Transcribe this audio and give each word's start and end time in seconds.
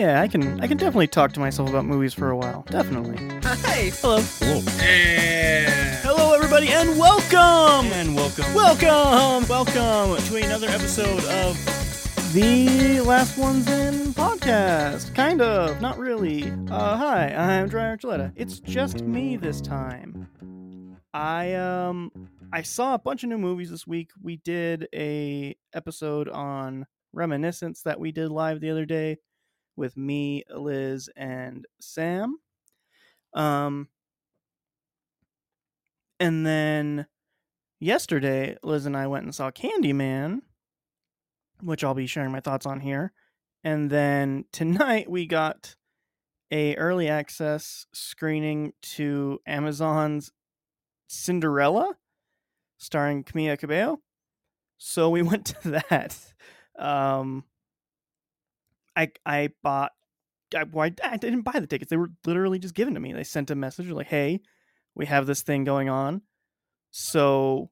Yeah, 0.00 0.22
I 0.22 0.28
can 0.28 0.58
I 0.62 0.66
can 0.66 0.78
definitely 0.78 1.08
talk 1.08 1.32
to 1.32 1.40
myself 1.40 1.68
about 1.68 1.84
movies 1.84 2.14
for 2.14 2.30
a 2.30 2.36
while. 2.36 2.64
Definitely. 2.70 3.18
Hi. 3.44 3.90
Hello. 4.00 4.16
Yeah. 4.78 6.00
Hello 6.00 6.32
everybody 6.32 6.68
and 6.68 6.98
welcome. 6.98 7.92
And 7.92 8.16
welcome. 8.16 8.54
Welcome. 8.54 9.46
Welcome 9.46 10.16
to 10.16 10.36
another 10.36 10.68
episode 10.68 11.22
of 11.24 12.32
the 12.32 13.00
Last 13.00 13.36
Ones 13.36 13.68
In 13.68 14.14
podcast. 14.14 15.14
Kind 15.14 15.42
of, 15.42 15.82
not 15.82 15.98
really. 15.98 16.50
Uh 16.70 16.96
hi, 16.96 17.34
I'm 17.36 17.68
Jeriah 17.68 17.98
Archuleta. 17.98 18.32
It's 18.36 18.58
just 18.58 19.02
me 19.02 19.36
this 19.36 19.60
time. 19.60 20.96
I 21.12 21.52
um 21.56 22.10
I 22.54 22.62
saw 22.62 22.94
a 22.94 22.98
bunch 22.98 23.22
of 23.22 23.28
new 23.28 23.36
movies 23.36 23.68
this 23.70 23.86
week. 23.86 24.12
We 24.22 24.38
did 24.38 24.88
a 24.94 25.54
episode 25.74 26.30
on 26.30 26.86
Reminiscence 27.12 27.82
that 27.82 28.00
we 28.00 28.12
did 28.12 28.30
live 28.30 28.60
the 28.60 28.70
other 28.70 28.86
day 28.86 29.18
with 29.76 29.96
me, 29.96 30.44
Liz, 30.54 31.08
and 31.16 31.66
Sam. 31.80 32.38
Um, 33.34 33.88
and 36.18 36.44
then 36.44 37.06
yesterday, 37.78 38.56
Liz 38.62 38.86
and 38.86 38.96
I 38.96 39.06
went 39.06 39.24
and 39.24 39.34
saw 39.34 39.50
Candyman, 39.50 40.40
which 41.62 41.82
I'll 41.82 41.94
be 41.94 42.06
sharing 42.06 42.32
my 42.32 42.40
thoughts 42.40 42.66
on 42.66 42.80
here. 42.80 43.12
And 43.64 43.90
then 43.90 44.44
tonight 44.52 45.10
we 45.10 45.26
got 45.26 45.76
a 46.50 46.74
early 46.76 47.08
access 47.08 47.86
screening 47.92 48.72
to 48.82 49.40
Amazon's 49.46 50.32
Cinderella, 51.08 51.96
starring 52.78 53.24
Camila 53.24 53.58
Cabello. 53.58 54.00
So 54.78 55.10
we 55.10 55.22
went 55.30 55.46
to 55.46 55.82
that. 55.90 56.16
Um, 56.78 57.44
I 59.00 59.12
I 59.24 59.50
bought. 59.62 59.92
I, 60.54 60.64
why 60.64 60.92
I 61.04 61.16
didn't 61.16 61.42
buy 61.42 61.60
the 61.60 61.66
tickets. 61.66 61.90
They 61.90 61.96
were 61.96 62.10
literally 62.26 62.58
just 62.58 62.74
given 62.74 62.94
to 62.94 63.00
me. 63.00 63.12
They 63.12 63.24
sent 63.24 63.50
a 63.50 63.54
message 63.54 63.88
like, 63.88 64.08
"Hey, 64.08 64.40
we 64.94 65.06
have 65.06 65.26
this 65.26 65.42
thing 65.42 65.64
going 65.64 65.88
on. 65.88 66.22
So, 66.90 67.70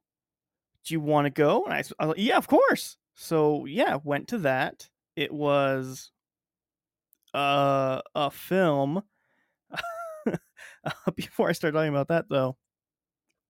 do 0.84 0.94
you 0.94 1.00
want 1.00 1.26
to 1.26 1.30
go?" 1.30 1.64
And 1.64 1.74
I, 1.74 1.82
I 1.98 2.06
was 2.06 2.16
like, 2.16 2.24
"Yeah, 2.24 2.36
of 2.36 2.46
course." 2.46 2.96
So 3.14 3.64
yeah, 3.66 3.98
went 4.04 4.28
to 4.28 4.38
that. 4.38 4.88
It 5.16 5.32
was 5.32 6.12
uh, 7.34 8.00
a 8.14 8.30
film. 8.30 9.02
Before 11.16 11.48
I 11.48 11.52
start 11.52 11.74
talking 11.74 11.88
about 11.90 12.08
that, 12.08 12.26
though, 12.30 12.56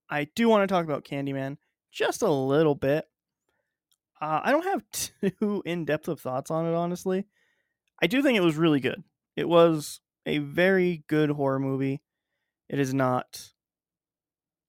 I 0.08 0.24
do 0.34 0.48
want 0.48 0.66
to 0.66 0.72
talk 0.72 0.84
about 0.84 1.04
Candyman 1.04 1.58
just 1.92 2.22
a 2.22 2.30
little 2.30 2.74
bit. 2.74 3.04
Uh, 4.20 4.40
I 4.42 4.52
don't 4.52 4.64
have 4.64 4.82
too 5.40 5.62
in 5.66 5.84
depth 5.84 6.08
of 6.08 6.20
thoughts 6.20 6.50
on 6.50 6.66
it, 6.66 6.74
honestly. 6.74 7.26
I 8.00 8.06
do 8.06 8.22
think 8.22 8.36
it 8.36 8.42
was 8.42 8.56
really 8.56 8.81
good. 8.81 9.03
It 9.36 9.48
was 9.48 10.00
a 10.26 10.38
very 10.38 11.04
good 11.09 11.31
horror 11.31 11.59
movie. 11.59 12.00
It 12.69 12.78
is 12.78 12.92
not 12.92 13.50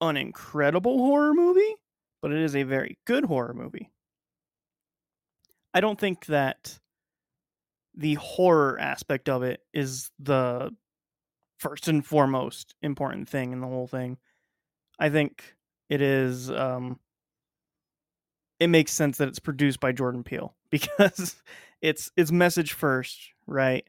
an 0.02 0.18
incredible 0.18 0.98
horror 0.98 1.34
movie, 1.34 1.76
but 2.22 2.32
it 2.32 2.40
is 2.40 2.56
a 2.56 2.64
very 2.64 2.98
good 3.06 3.26
horror 3.26 3.54
movie. 3.54 3.92
I 5.74 5.82
don't 5.82 6.00
think 6.00 6.26
that 6.28 6.80
the 7.96 8.16
horror 8.16 8.80
aspect 8.80 9.30
of 9.30 9.44
it 9.44 9.62
is 9.74 10.10
the 10.20 10.74
first 11.60 11.88
and 11.88 12.06
foremost 12.06 12.74
important 12.82 13.28
thing 13.28 13.52
in 13.52 13.60
the 13.60 13.68
whole 13.68 13.88
thing. 13.88 14.18
I 14.98 15.10
think 15.10 15.56
it 15.90 16.02
is 16.02 16.50
um 16.50 17.00
it 18.60 18.68
makes 18.68 18.92
sense 18.92 19.18
that 19.18 19.28
it's 19.28 19.40
produced 19.40 19.80
by 19.80 19.92
Jordan 19.92 20.24
Peele 20.24 20.56
because 20.70 21.36
it's 21.82 22.12
it's 22.18 22.32
message 22.32 22.74
first, 22.74 23.20
right? 23.48 23.86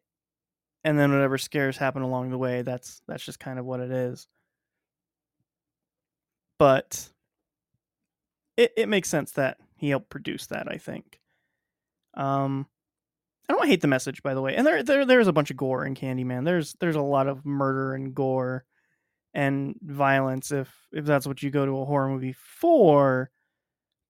And 0.84 0.98
then 0.98 1.12
whatever 1.12 1.38
scares 1.38 1.76
happen 1.76 2.02
along 2.02 2.30
the 2.30 2.38
way, 2.38 2.62
that's 2.62 3.02
that's 3.08 3.24
just 3.24 3.40
kind 3.40 3.58
of 3.58 3.64
what 3.66 3.80
it 3.80 3.90
is. 3.90 4.28
But 6.58 7.10
it 8.56 8.72
it 8.76 8.88
makes 8.88 9.08
sense 9.08 9.32
that 9.32 9.58
he 9.76 9.90
helped 9.90 10.10
produce 10.10 10.46
that, 10.48 10.68
I 10.70 10.76
think. 10.76 11.20
Um 12.14 12.66
I 13.48 13.54
don't 13.54 13.66
hate 13.66 13.80
the 13.80 13.88
message, 13.88 14.22
by 14.22 14.34
the 14.34 14.42
way. 14.42 14.54
And 14.54 14.66
there, 14.66 14.82
there 14.82 15.04
there's 15.04 15.26
a 15.28 15.32
bunch 15.32 15.50
of 15.50 15.56
gore 15.56 15.84
in 15.84 15.94
Candyman. 15.94 16.44
There's 16.44 16.74
there's 16.80 16.96
a 16.96 17.02
lot 17.02 17.26
of 17.28 17.44
murder 17.44 17.94
and 17.94 18.14
gore 18.14 18.64
and 19.34 19.76
violence 19.82 20.52
if 20.52 20.72
if 20.92 21.04
that's 21.04 21.26
what 21.26 21.42
you 21.42 21.50
go 21.50 21.66
to 21.66 21.80
a 21.80 21.84
horror 21.84 22.08
movie 22.08 22.34
for. 22.34 23.30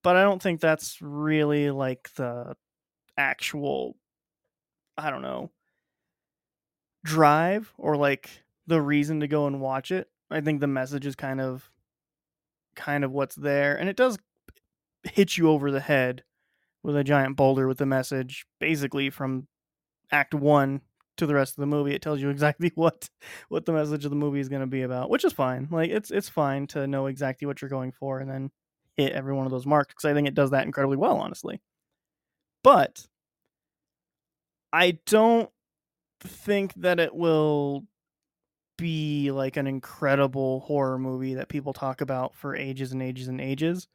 But 0.02 0.16
I 0.16 0.22
don't 0.22 0.42
think 0.42 0.60
that's 0.60 0.98
really 1.02 1.70
like 1.70 2.10
the 2.16 2.56
actual 3.20 3.96
I 4.96 5.10
don't 5.10 5.22
know 5.22 5.50
drive 7.04 7.72
or 7.78 7.96
like 7.96 8.30
the 8.66 8.80
reason 8.80 9.20
to 9.20 9.28
go 9.28 9.46
and 9.46 9.60
watch 9.60 9.90
it. 9.90 10.08
I 10.30 10.40
think 10.40 10.60
the 10.60 10.66
message 10.66 11.06
is 11.06 11.14
kind 11.14 11.40
of 11.40 11.70
kind 12.76 13.04
of 13.04 13.12
what's 13.12 13.34
there 13.34 13.76
and 13.76 13.88
it 13.88 13.96
does 13.96 14.16
hit 15.02 15.36
you 15.36 15.50
over 15.50 15.70
the 15.70 15.80
head 15.80 16.22
with 16.82 16.96
a 16.96 17.04
giant 17.04 17.36
boulder 17.36 17.66
with 17.66 17.78
the 17.78 17.86
message 17.86 18.46
basically 18.58 19.10
from 19.10 19.48
act 20.12 20.32
1 20.32 20.80
to 21.16 21.26
the 21.26 21.34
rest 21.34 21.58
of 21.58 21.60
the 21.60 21.66
movie 21.66 21.94
it 21.94 22.00
tells 22.00 22.20
you 22.20 22.30
exactly 22.30 22.70
what 22.76 23.10
what 23.48 23.66
the 23.66 23.72
message 23.72 24.04
of 24.04 24.10
the 24.10 24.16
movie 24.16 24.40
is 24.40 24.48
going 24.48 24.60
to 24.60 24.66
be 24.66 24.82
about 24.82 25.10
which 25.10 25.24
is 25.24 25.32
fine 25.32 25.68
like 25.70 25.90
it's 25.90 26.10
it's 26.10 26.28
fine 26.28 26.66
to 26.68 26.86
know 26.86 27.06
exactly 27.06 27.44
what 27.44 27.60
you're 27.60 27.68
going 27.68 27.92
for 27.92 28.20
and 28.20 28.30
then 28.30 28.50
hit 28.96 29.12
every 29.12 29.34
one 29.34 29.46
of 29.46 29.52
those 29.52 29.66
marks 29.66 29.92
because 29.92 30.08
i 30.08 30.14
think 30.14 30.28
it 30.28 30.34
does 30.34 30.52
that 30.52 30.64
incredibly 30.64 30.96
well 30.96 31.16
honestly 31.18 31.60
but 32.62 33.06
i 34.72 34.98
don't 35.06 35.50
think 36.22 36.74
that 36.74 37.00
it 37.00 37.14
will 37.14 37.86
be 38.80 39.30
like 39.30 39.58
an 39.58 39.66
incredible 39.66 40.60
horror 40.60 40.98
movie 40.98 41.34
that 41.34 41.48
people 41.48 41.72
talk 41.72 42.00
about 42.00 42.34
for 42.34 42.56
ages 42.56 42.92
and 42.92 43.02
ages 43.02 43.28
and 43.28 43.40
ages. 43.40 43.86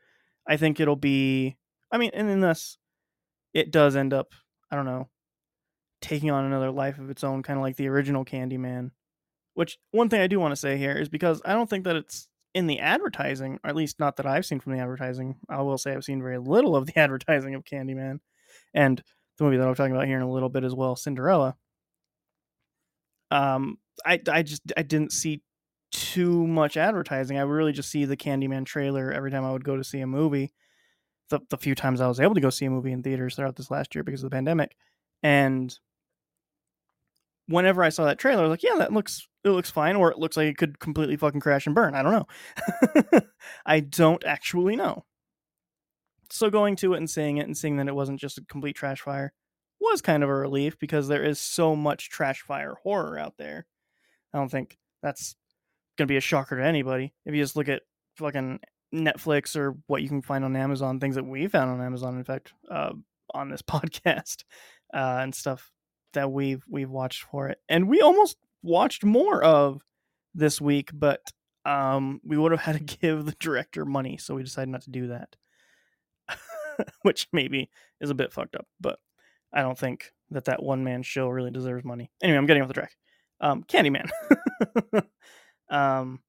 I 0.48 0.57
think 0.57 0.80
it'll 0.80 0.95
be 0.95 1.57
I 1.92 1.98
mean, 1.98 2.12
and 2.13 2.30
unless 2.30 2.77
it 3.54 3.72
does 3.72 3.95
end 3.95 4.13
up, 4.13 4.33
I 4.69 4.75
don't 4.75 4.86
know, 4.86 5.10
taking 6.01 6.30
on 6.30 6.45
another 6.45 6.72
life 6.72 7.00
of 7.00 7.10
its 7.10 7.24
own, 7.24 7.42
kind 7.42 7.57
of 7.57 7.63
like 7.63 7.78
the 7.78 7.88
original 7.88 8.25
Candyman. 8.25 8.92
Which 9.56 9.78
one 9.92 10.10
thing 10.10 10.21
I 10.21 10.28
do 10.28 10.39
want 10.39 10.51
to 10.51 10.57
say 10.57 10.78
here 10.78 10.92
is 10.92 11.10
because 11.10 11.42
I 11.45 11.54
don't 11.54 11.69
think 11.69 11.86
that 11.86 11.95
it's 11.95 12.28
in 12.54 12.68
the 12.68 12.80
advertising, 12.80 13.60
or 13.63 13.69
at 13.69 13.75
least 13.75 14.00
not 14.00 14.18
that 14.18 14.25
I've 14.25 14.45
seen 14.45 14.60
from 14.60 14.74
the 14.74 14.80
advertising. 14.80 15.38
I 15.50 15.62
will 15.62 15.78
say 15.78 15.94
I've 15.94 16.04
seen 16.04 16.21
very 16.21 16.38
little 16.38 16.75
of 16.75 16.86
the 16.86 17.00
advertising 17.00 17.56
of 17.56 17.63
Candyman 17.63 18.19
and 18.74 19.01
the 19.37 19.43
movie 19.43 19.57
that 19.57 19.67
I'm 19.67 19.75
talking 19.75 19.95
about 19.95 20.07
here 20.07 20.17
in 20.17 20.23
a 20.23 20.31
little 20.31 20.49
bit 20.49 20.63
as 20.63 20.73
well, 20.73 20.95
Cinderella. 20.95 21.55
Um 23.31 23.77
i 24.05 24.19
i 24.29 24.43
just 24.43 24.61
i 24.77 24.83
didn't 24.83 25.11
see 25.11 25.41
too 25.91 26.45
much 26.45 26.77
advertising. 26.77 27.37
I 27.37 27.41
really 27.41 27.71
just 27.71 27.89
see 27.89 28.05
the 28.05 28.17
candyman 28.17 28.65
trailer 28.65 29.11
every 29.11 29.31
time 29.31 29.45
i 29.45 29.51
would 29.51 29.63
go 29.63 29.77
to 29.77 29.83
see 29.83 30.01
a 30.01 30.07
movie 30.07 30.53
the, 31.29 31.39
the 31.49 31.57
few 31.57 31.73
times 31.73 32.01
i 32.01 32.07
was 32.07 32.19
able 32.19 32.35
to 32.35 32.41
go 32.41 32.49
see 32.49 32.65
a 32.65 32.69
movie 32.69 32.91
in 32.91 33.01
theaters 33.01 33.35
throughout 33.35 33.55
this 33.55 33.71
last 33.71 33.95
year 33.95 34.03
because 34.03 34.23
of 34.23 34.29
the 34.29 34.35
pandemic. 34.35 34.75
And 35.23 35.77
whenever 37.47 37.83
i 37.83 37.89
saw 37.89 38.05
that 38.05 38.19
trailer 38.19 38.41
i 38.41 38.47
was 38.47 38.51
like 38.51 38.63
yeah 38.63 38.75
that 38.77 38.91
looks 38.91 39.27
it 39.45 39.49
looks 39.49 39.69
fine 39.69 39.95
or 39.95 40.11
it 40.11 40.17
looks 40.17 40.35
like 40.35 40.47
it 40.47 40.57
could 40.57 40.79
completely 40.79 41.15
fucking 41.15 41.39
crash 41.39 41.67
and 41.67 41.75
burn. 41.75 41.93
I 41.93 42.01
don't 42.01 42.11
know. 42.11 43.21
I 43.65 43.79
don't 43.79 44.23
actually 44.25 44.75
know 44.75 45.05
so 46.31 46.50
going 46.50 46.75
to 46.77 46.94
it 46.94 46.98
and 46.98 47.10
seeing 47.10 47.38
it 47.38 47.45
and 47.45 47.57
seeing 47.57 47.77
that 47.77 47.88
it 47.88 47.95
wasn't 47.95 48.19
just 48.19 48.38
a 48.38 48.45
complete 48.45 48.75
trash 48.75 49.01
fire 49.01 49.33
was 49.80 50.01
kind 50.01 50.24
of 50.24 50.30
a 50.30 50.36
relief 50.36 50.80
because 50.80 51.07
there 51.07 51.24
is 51.24 51.39
so 51.39 51.75
much 51.75 52.10
trash 52.10 52.42
fire 52.42 52.75
horror 52.83 53.19
out 53.19 53.36
there. 53.38 53.66
I 54.33 54.38
don't 54.38 54.50
think 54.50 54.77
that's 55.01 55.36
going 55.98 56.07
to 56.07 56.12
be 56.12 56.18
a 56.18 56.22
shocker 56.22 56.57
to 56.57 56.66
anybody. 56.66 57.13
If 57.25 57.33
you 57.33 57.42
just 57.42 57.56
look 57.56 57.69
at 57.69 57.83
fucking 58.18 58.60
Netflix 58.94 59.56
or 59.56 59.75
what 59.88 60.01
you 60.01 60.10
can 60.10 60.22
find 60.22 60.44
on 60.44 60.56
Amazon, 60.56 61.00
things 61.00 61.16
that 61.16 61.25
we 61.25 61.48
found 61.48 61.72
on 61.72 61.86
Amazon, 61.86 62.18
in 62.18 62.24
fact, 62.24 62.54
uh, 62.69 62.94
on 63.33 63.50
this 63.50 63.62
podcast 63.62 64.44
uh, 64.94 65.19
and 65.21 65.33
stuff 65.33 65.71
that 66.13 66.31
we've 66.31 66.63
we've 66.69 66.89
watched 66.89 67.24
for 67.24 67.50
it, 67.50 67.60
and 67.68 67.89
we 67.89 68.01
almost 68.01 68.38
watched 68.63 69.04
more 69.04 69.44
of 69.44 69.81
this 70.33 70.62
week, 70.62 70.92
but 70.94 71.21
um, 71.66 72.21
we 72.24 72.38
would 72.38 72.51
have 72.51 72.62
had 72.62 72.78
to 72.88 72.98
give 73.01 73.25
the 73.25 73.36
director 73.39 73.86
money, 73.86 74.18
so 74.18 74.36
we 74.36 74.44
decided 74.44 74.69
not 74.69 74.81
to 74.83 74.92
do 74.92 75.07
that, 75.07 75.36
which 77.01 77.27
maybe 77.31 77.69
is 78.01 78.10
a 78.10 78.16
bit 78.16 78.33
fucked 78.33 78.56
up, 78.56 78.68
but 78.80 79.00
I 79.54 79.62
don't 79.62 79.77
think 79.77 80.12
that 80.31 80.45
that 80.45 80.63
one 80.63 80.83
man 80.83 81.04
show 81.04 81.30
really 81.30 81.51
deserves 81.51 81.86
money. 81.86 82.12
Anyway, 82.22 82.38
I'm 82.38 82.45
getting 82.45 82.62
off 82.62 82.68
the 82.68 82.74
track. 82.74 82.92
Um, 83.39 83.63
Candyman. 83.63 84.10
um, 85.69 86.19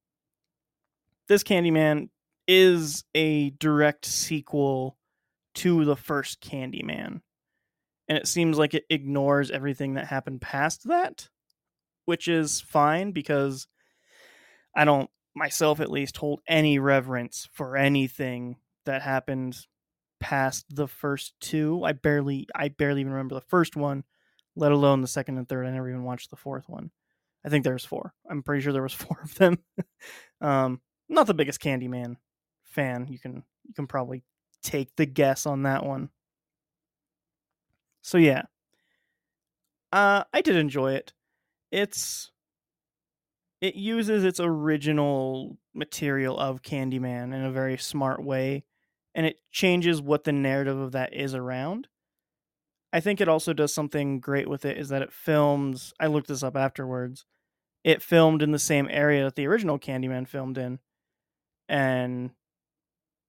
this 1.29 1.43
Candyman 1.43 2.09
is 2.47 3.05
a 3.15 3.51
direct 3.51 4.05
sequel 4.05 4.97
to 5.57 5.85
the 5.85 5.97
first 5.97 6.41
Candyman. 6.41 7.21
And 8.09 8.19
it 8.19 8.29
seems 8.29 8.59
like 8.59 8.75
it 8.75 8.85
ignores 8.89 9.51
everything 9.51 9.95
that 9.95 10.07
happened 10.07 10.41
past 10.41 10.87
that, 10.87 11.29
which 12.05 12.29
is 12.29 12.61
fine 12.61 13.11
because 13.11 13.67
I 14.77 14.85
don't 14.85 15.11
myself 15.35 15.81
at 15.81 15.91
least 15.91 16.17
hold 16.17 16.41
any 16.49 16.79
reverence 16.79 17.49
for 17.53 17.77
anything 17.77 18.57
that 18.85 19.03
happened 19.03 19.57
past 20.27 20.67
the 20.75 20.89
first 20.89 21.35
two. 21.41 21.85
I 21.85 21.93
barely 21.93 22.49
I 22.53 22.67
barely 22.67 23.03
even 23.03 23.13
remember 23.13 23.37
the 23.37 23.41
first 23.43 23.77
one, 23.77 24.03
let 24.57 24.73
alone 24.73 25.01
the 25.01 25.07
second 25.07 25.39
and 25.39 25.49
third. 25.49 25.65
I 25.65 25.71
never 25.71 25.89
even 25.89 26.03
watched 26.03 26.31
the 26.31 26.37
fourth 26.37 26.69
one. 26.69 26.91
I 27.45 27.49
think 27.49 27.63
there's 27.63 27.85
four. 27.85 28.13
I'm 28.29 28.43
pretty 28.43 28.61
sure 28.61 28.73
there 28.73 28.83
was 28.83 28.93
four 29.05 29.21
of 29.23 29.37
them. 29.37 29.59
um, 30.41 30.81
not 31.09 31.29
the 31.29 31.35
biggest 31.35 31.61
Candyman 31.61 32.17
fan. 32.65 33.07
You 33.09 33.21
can 33.21 33.45
you 33.69 33.75
can 33.75 33.87
probably 33.87 34.25
take 34.65 34.97
the 34.97 35.07
guess 35.07 35.47
on 35.47 35.63
that 35.63 35.87
one. 35.87 36.11
So 38.03 38.19
yeah. 38.19 38.43
Uh 39.93 40.25
I 40.33 40.41
did 40.41 40.57
enjoy 40.57 40.95
it. 40.95 41.13
It's 41.71 42.33
it 43.61 43.77
uses 43.77 44.25
its 44.25 44.41
original 44.41 45.57
material 45.73 46.37
of 46.37 46.63
Candyman 46.63 47.33
in 47.33 47.45
a 47.45 47.53
very 47.53 47.79
smart 47.79 48.25
way 48.25 48.65
and 49.17 49.25
it 49.25 49.41
changes 49.51 50.03
what 50.03 50.25
the 50.25 50.33
narrative 50.33 50.79
of 50.79 50.93
that 50.93 51.15
is 51.15 51.35
around. 51.35 51.89
I 52.93 53.01
think 53.01 53.21
it 53.21 53.29
also 53.29 53.55
does 53.55 53.75
something 53.75 54.21
great 54.21 54.49
with 54.49 54.65
it 54.65 54.77
is 54.77 54.91
that 54.91 55.03
it 55.03 55.13
films 55.13 55.95
I 55.99 56.07
looked 56.07 56.29
this 56.29 56.43
up 56.43 56.55
afterwards. 56.55 57.25
It 57.83 58.03
filmed 58.03 58.43
in 58.43 58.53
the 58.53 58.59
same 58.59 58.89
area 58.91 59.25
that 59.25 59.35
the 59.35 59.47
original 59.47 59.79
Candyman 59.79 60.29
filmed 60.29 60.59
in. 60.59 60.81
And 61.69 62.31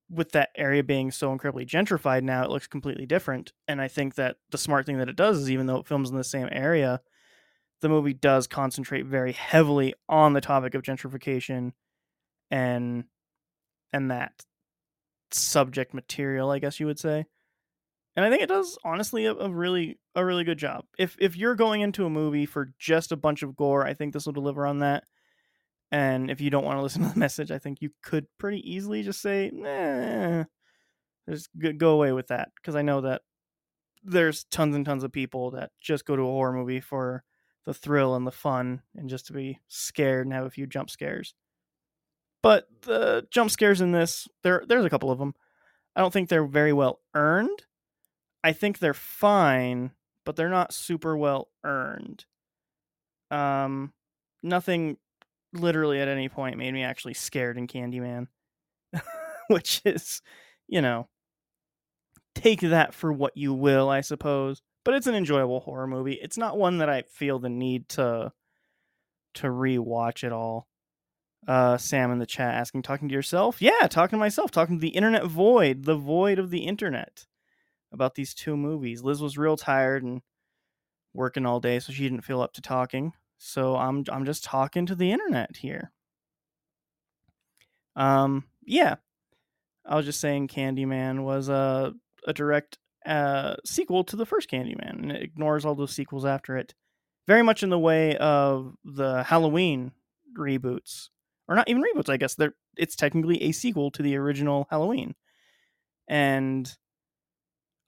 with 0.10 0.32
that 0.34 0.50
area 0.56 0.84
being 0.84 1.10
so 1.12 1.32
incredibly 1.32 1.66
gentrified 1.66 2.24
now, 2.24 2.44
it 2.44 2.50
looks 2.50 2.68
completely 2.68 3.06
different. 3.06 3.54
And 3.68 3.82
I 3.82 3.88
think 3.88 4.16
that 4.16 4.38
the 4.52 4.58
smart 4.58 4.86
thing 4.86 4.98
that 4.98 5.10
it 5.10 5.16
does 5.16 5.40
is 5.40 5.50
even 5.50 5.68
though 5.68 5.78
it 5.78 5.88
films 5.88 6.10
in 6.10 6.18
the 6.18 6.24
same 6.24 6.50
area, 6.52 7.02
the 7.82 7.90
movie 7.90 8.14
does 8.14 8.46
concentrate 8.46 9.06
very 9.06 9.32
heavily 9.32 9.94
on 10.10 10.34
the 10.34 10.42
topic 10.42 10.76
of 10.76 10.82
gentrification 10.82 11.72
and 12.52 13.06
and 13.94 14.12
that 14.12 14.46
subject 15.32 15.94
material, 15.94 16.52
I 16.52 16.60
guess 16.60 16.80
you 16.80 16.86
would 16.86 17.00
say. 17.00 17.26
And 18.16 18.26
I 18.26 18.30
think 18.30 18.42
it 18.42 18.50
does 18.50 18.78
honestly 18.84 19.26
a, 19.26 19.34
a, 19.34 19.50
really 19.50 20.00
a 20.16 20.26
really 20.26 20.44
good 20.44 20.58
job. 20.58 20.86
If 20.98 21.16
if 21.20 21.38
you're 21.38 21.56
going 21.56 21.82
into 21.82 22.06
a 22.06 22.10
movie 22.10 22.48
for 22.48 22.74
just 22.80 23.12
a 23.12 23.18
bunch 23.18 23.44
of 23.44 23.56
gore, 23.56 23.86
I 23.86 23.94
think 23.94 24.14
this 24.14 24.26
will 24.26 24.34
deliver 24.34 24.66
on 24.66 24.80
that. 24.80 25.04
And 25.92 26.32
if 26.32 26.42
you 26.42 26.50
don't 26.50 26.66
want 26.66 26.80
to 26.80 26.82
listen 26.82 27.04
to 27.04 27.10
the 27.10 27.20
message, 27.28 27.52
I 27.52 27.60
think 27.60 27.82
you 27.82 27.92
could 28.04 28.26
pretty 28.38 28.60
easily 28.70 29.04
just 29.04 29.22
say, 29.22 29.52
nah, 29.54 30.46
just 31.30 31.50
go 31.78 31.92
away 31.92 32.12
with 32.12 32.28
that. 32.28 32.50
Because 32.56 32.76
I 32.76 32.82
know 32.82 33.02
that 33.02 33.22
there's 34.04 34.46
tons 34.46 34.76
and 34.76 34.86
tons 34.86 35.04
of 35.04 35.12
people 35.12 35.52
that 35.52 35.72
just 35.80 36.06
go 36.06 36.16
to 36.16 36.24
a 36.24 36.26
horror 36.26 36.54
movie 36.54 36.82
for 36.82 37.24
the 37.66 37.74
thrill 37.74 38.16
and 38.16 38.26
the 38.26 38.32
fun 38.32 38.82
and 38.96 39.10
just 39.10 39.28
to 39.28 39.34
be 39.34 39.60
scared 39.68 40.26
and 40.26 40.34
have 40.34 40.46
a 40.46 40.50
few 40.50 40.66
jump 40.66 40.90
scares. 40.90 41.36
But 42.48 42.70
the 42.84 43.28
jump 43.30 43.52
scares 43.52 43.82
in 43.82 43.92
this, 43.92 44.26
there 44.42 44.64
there's 44.66 44.86
a 44.86 44.90
couple 44.90 45.12
of 45.12 45.20
them. 45.20 45.36
I 45.98 46.00
don't 46.00 46.14
think 46.14 46.30
they're 46.30 46.48
very 46.48 46.72
well 46.72 47.02
earned. 47.14 47.66
I 48.42 48.54
think 48.54 48.80
they're 48.80 48.94
fine, 48.94 49.92
but 50.24 50.38
they're 50.38 50.48
not 50.48 50.74
super 50.74 51.18
well 51.18 51.50
earned. 51.66 52.24
Um, 53.32 53.92
nothing 54.42 54.96
literally 55.52 56.00
at 56.00 56.08
any 56.08 56.30
point 56.30 56.58
made 56.58 56.74
me 56.74 56.84
actually 56.84 57.16
scared 57.16 57.58
in 57.58 57.68
Candyman, 57.68 58.28
which 59.50 59.82
is, 59.84 60.22
you 60.70 60.80
know, 60.80 61.10
take 62.34 62.62
that 62.62 62.94
for 62.94 63.12
what 63.12 63.36
you 63.36 63.54
will, 63.54 63.90
I 63.90 64.00
suppose. 64.00 64.62
But 64.86 64.94
it's 64.94 65.08
an 65.08 65.16
enjoyable 65.16 65.60
horror 65.60 65.86
movie. 65.86 66.14
It's 66.14 66.38
not 66.38 66.58
one 66.58 66.78
that 66.78 66.88
I 66.88 67.02
feel 67.02 67.40
the 67.40 67.50
need 67.50 67.90
to 67.90 68.32
to 69.34 69.48
rewatch 69.48 70.24
at 70.24 70.32
all. 70.32 70.70
Uh, 71.46 71.78
Sam 71.78 72.12
in 72.12 72.20
the 72.20 72.26
chat 72.26 72.56
asking, 72.56 72.82
talking 72.82 73.08
to 73.08 73.14
yourself? 73.14 73.62
Yeah, 73.62 73.88
talking 73.90 74.18
to 74.18 74.20
myself, 74.20 74.52
talking 74.52 74.78
to 74.78 74.82
the 74.82 74.90
internet 74.90 75.26
void, 75.26 75.84
the 75.84 75.96
void 75.96 76.40
of 76.40 76.50
the 76.50 76.66
internet 76.66 77.26
about 77.92 78.16
these 78.16 78.34
two 78.34 78.58
movies. 78.58 79.04
Liz 79.04 79.22
was 79.22 79.38
real 79.38 79.58
tired 79.58 80.04
and 80.04 80.22
working 81.14 81.46
all 81.46 81.60
day, 81.60 81.80
so 81.80 81.94
she 81.94 82.04
didn't 82.04 82.26
feel 82.26 82.42
up 82.42 82.54
to 82.54 82.62
talking. 82.62 83.14
So 83.38 83.76
I'm 83.76 84.04
I'm 84.12 84.26
just 84.26 84.44
talking 84.44 84.86
to 84.88 84.96
the 84.96 85.12
internet 85.12 85.58
here. 85.58 85.92
Um, 87.96 88.46
yeah, 88.64 88.96
I 89.86 89.96
was 89.96 90.06
just 90.06 90.20
saying 90.20 90.48
Candyman 90.48 91.24
was 91.24 91.50
a 91.50 91.94
a 92.26 92.34
direct 92.34 92.78
uh, 93.06 93.56
sequel 93.66 94.04
to 94.06 94.16
the 94.16 94.26
first 94.26 94.50
Candyman, 94.50 95.02
and 95.02 95.12
it 95.12 95.24
ignores 95.24 95.66
all 95.66 95.76
those 95.76 95.94
sequels 95.94 96.26
after 96.26 96.58
it, 96.58 96.74
very 97.28 97.42
much 97.42 97.64
in 97.64 97.70
the 97.70 97.80
way 97.80 98.18
of 98.18 98.76
the 98.84 99.24
Halloween 99.24 99.92
reboots, 100.38 101.10
or 101.48 101.56
not 101.56 101.70
even 101.70 101.84
reboots. 101.84 102.10
I 102.10 102.18
guess 102.18 102.36
they're 102.36 102.56
it's 102.78 102.96
technically 102.96 103.42
a 103.44 103.52
sequel 103.52 103.92
to 103.92 104.04
the 104.04 104.16
original 104.18 104.68
Halloween, 104.70 105.16
and 106.08 106.76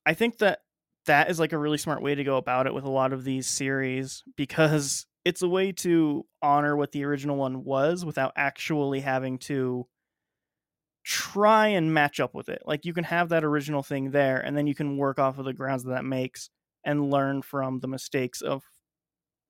I 0.05 0.13
think 0.13 0.39
that 0.39 0.59
that 1.05 1.29
is 1.29 1.39
like 1.39 1.53
a 1.53 1.57
really 1.57 1.77
smart 1.77 2.01
way 2.01 2.15
to 2.15 2.23
go 2.23 2.37
about 2.37 2.67
it 2.67 2.73
with 2.73 2.83
a 2.83 2.89
lot 2.89 3.13
of 3.13 3.23
these 3.23 3.47
series 3.47 4.23
because 4.35 5.05
it's 5.25 5.41
a 5.41 5.49
way 5.49 5.71
to 5.71 6.25
honor 6.41 6.75
what 6.75 6.91
the 6.91 7.03
original 7.03 7.35
one 7.35 7.63
was 7.63 8.05
without 8.05 8.33
actually 8.35 8.99
having 9.01 9.37
to 9.39 9.87
try 11.03 11.67
and 11.67 11.93
match 11.93 12.19
up 12.19 12.33
with 12.33 12.49
it. 12.49 12.61
Like 12.65 12.85
you 12.85 12.93
can 12.93 13.03
have 13.05 13.29
that 13.29 13.43
original 13.43 13.83
thing 13.83 14.11
there 14.11 14.39
and 14.39 14.55
then 14.55 14.67
you 14.67 14.75
can 14.75 14.97
work 14.97 15.19
off 15.19 15.39
of 15.39 15.45
the 15.45 15.53
grounds 15.53 15.83
that 15.83 15.91
that 15.91 16.05
makes 16.05 16.49
and 16.83 17.09
learn 17.09 17.41
from 17.41 17.79
the 17.79 17.87
mistakes 17.87 18.41
of 18.41 18.63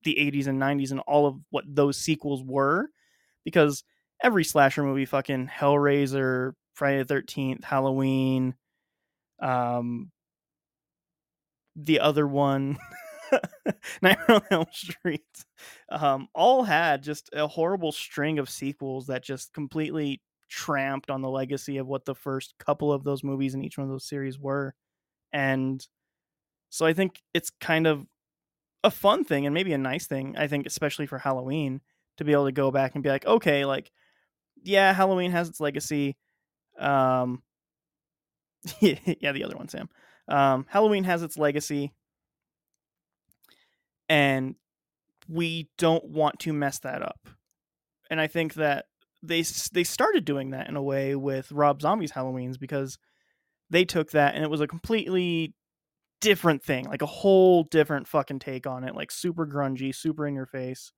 the 0.04 0.18
80s 0.20 0.48
and 0.48 0.60
90s 0.60 0.92
and 0.92 1.02
all 1.02 1.28
of 1.28 1.40
what 1.50 1.66
those 1.68 1.98
sequels 1.98 2.44
were 2.44 2.90
because 3.44 3.84
every 4.24 4.44
slasher 4.44 4.84
movie 4.84 5.06
fucking 5.06 5.48
Hellraiser, 5.48 6.54
Friday 6.76 7.00
the 7.00 7.06
13th, 7.06 7.64
Halloween, 7.64 8.56
um 9.42 10.12
the 11.76 12.00
other 12.00 12.28
one 12.28 12.78
Nightmare 14.02 14.32
on 14.38 14.42
Elm 14.52 14.66
Street, 14.72 15.46
um, 15.90 16.28
all 16.34 16.64
had 16.64 17.04
just 17.04 17.30
a 17.34 17.48
horrible 17.48 17.92
string 17.92 18.40
of 18.40 18.50
sequels 18.50 19.08
that 19.08 19.24
just 19.24 19.54
completely 19.54 20.22
tramped 20.50 21.12
on 21.12 21.22
the 21.22 21.30
legacy 21.30 21.78
of 21.78 21.88
what 21.88 22.06
the 22.06 22.16
first 22.16 22.56
couple 22.58 22.92
of 22.92 23.04
those 23.04 23.24
movies 23.24 23.54
in 23.54 23.64
each 23.64 23.78
one 23.78 23.86
of 23.86 23.92
those 23.92 24.08
series 24.08 24.40
were. 24.40 24.74
And 25.34 25.86
so 26.70 26.86
I 26.86 26.94
think 26.94 27.22
it's 27.34 27.52
kind 27.62 27.88
of 27.88 28.06
a 28.84 28.92
fun 28.92 29.24
thing 29.26 29.46
and 29.46 29.54
maybe 29.54 29.74
a 29.74 29.78
nice 29.78 30.08
thing, 30.08 30.36
I 30.38 30.48
think, 30.48 30.66
especially 30.68 31.08
for 31.08 31.20
Halloween, 31.20 31.82
to 32.18 32.26
be 32.26 32.34
able 32.34 32.46
to 32.46 32.52
go 32.52 32.72
back 32.72 32.96
and 32.96 33.04
be 33.04 33.10
like, 33.10 33.26
okay, 33.26 33.66
like, 33.66 33.92
yeah, 34.64 34.94
Halloween 34.94 35.32
has 35.32 35.50
its 35.50 35.60
legacy. 35.60 36.18
Um, 36.78 37.44
yeah, 38.80 39.32
the 39.32 39.44
other 39.44 39.58
one, 39.58 39.68
Sam. 39.68 39.90
Um, 40.28 40.66
Halloween 40.70 41.06
has 41.06 41.24
its 41.24 41.38
legacy 41.38 41.92
and 44.10 44.56
we 45.28 45.70
don't 45.78 46.06
want 46.06 46.40
to 46.40 46.54
mess 46.54 46.80
that 46.80 47.02
up. 47.02 47.30
And 48.10 48.20
I 48.20 48.28
think 48.28 48.56
that 48.56 48.86
they 49.22 49.44
they 49.72 49.84
started 49.84 50.26
doing 50.26 50.52
that 50.52 50.68
in 50.68 50.76
a 50.76 50.84
way 50.84 51.16
with 51.16 51.52
Rob 51.52 51.82
Zombie's 51.82 52.12
Halloween's 52.12 52.58
because 52.58 52.98
they 53.70 53.86
took 53.86 54.12
that 54.12 54.34
and 54.34 54.44
it 54.44 54.50
was 54.50 54.62
a 54.62 54.68
completely 54.68 55.54
different 56.22 56.64
thing, 56.64 56.86
like 56.86 57.02
a 57.02 57.08
whole 57.08 57.64
different 57.64 58.08
fucking 58.08 58.40
take 58.40 58.66
on 58.66 58.84
it, 58.84 58.96
like 58.96 59.12
super 59.12 59.46
grungy, 59.46 59.94
super 59.94 60.26
in 60.26 60.36
your 60.36 60.48
face, 60.48 60.92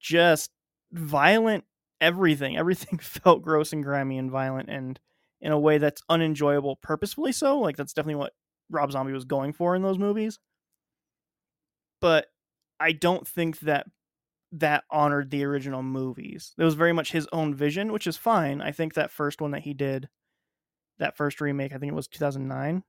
just 0.00 0.50
violent 0.90 1.64
everything. 2.02 2.58
Everything 2.58 2.98
felt 3.02 3.42
gross 3.42 3.72
and 3.72 3.82
grimy 3.82 4.18
and 4.18 4.30
violent 4.30 4.68
and 4.68 5.00
in 5.40 5.52
a 5.52 5.58
way 5.58 5.78
that's 5.78 6.02
unenjoyable 6.10 6.76
purposefully 6.82 7.32
so. 7.32 7.58
Like 7.58 7.76
that's 7.76 7.94
definitely 7.94 8.16
what 8.16 8.34
Rob 8.68 8.92
Zombie 8.92 9.12
was 9.12 9.24
going 9.24 9.54
for 9.54 9.74
in 9.74 9.82
those 9.82 9.98
movies 9.98 10.38
but 12.02 12.26
I 12.78 12.92
don't 12.92 13.26
think 13.26 13.60
that 13.60 13.86
that 14.50 14.84
honored 14.90 15.30
the 15.30 15.44
original 15.44 15.82
movies. 15.82 16.52
It 16.58 16.64
was 16.64 16.74
very 16.74 16.92
much 16.92 17.12
his 17.12 17.26
own 17.32 17.54
vision, 17.54 17.92
which 17.92 18.06
is 18.06 18.18
fine. 18.18 18.60
I 18.60 18.72
think 18.72 18.94
that 18.94 19.10
first 19.10 19.40
one 19.40 19.52
that 19.52 19.62
he 19.62 19.72
did, 19.72 20.10
that 20.98 21.16
first 21.16 21.40
remake, 21.40 21.72
I 21.72 21.78
think 21.78 21.92
it 21.92 21.96
was 21.96 22.08
2009 22.08 22.82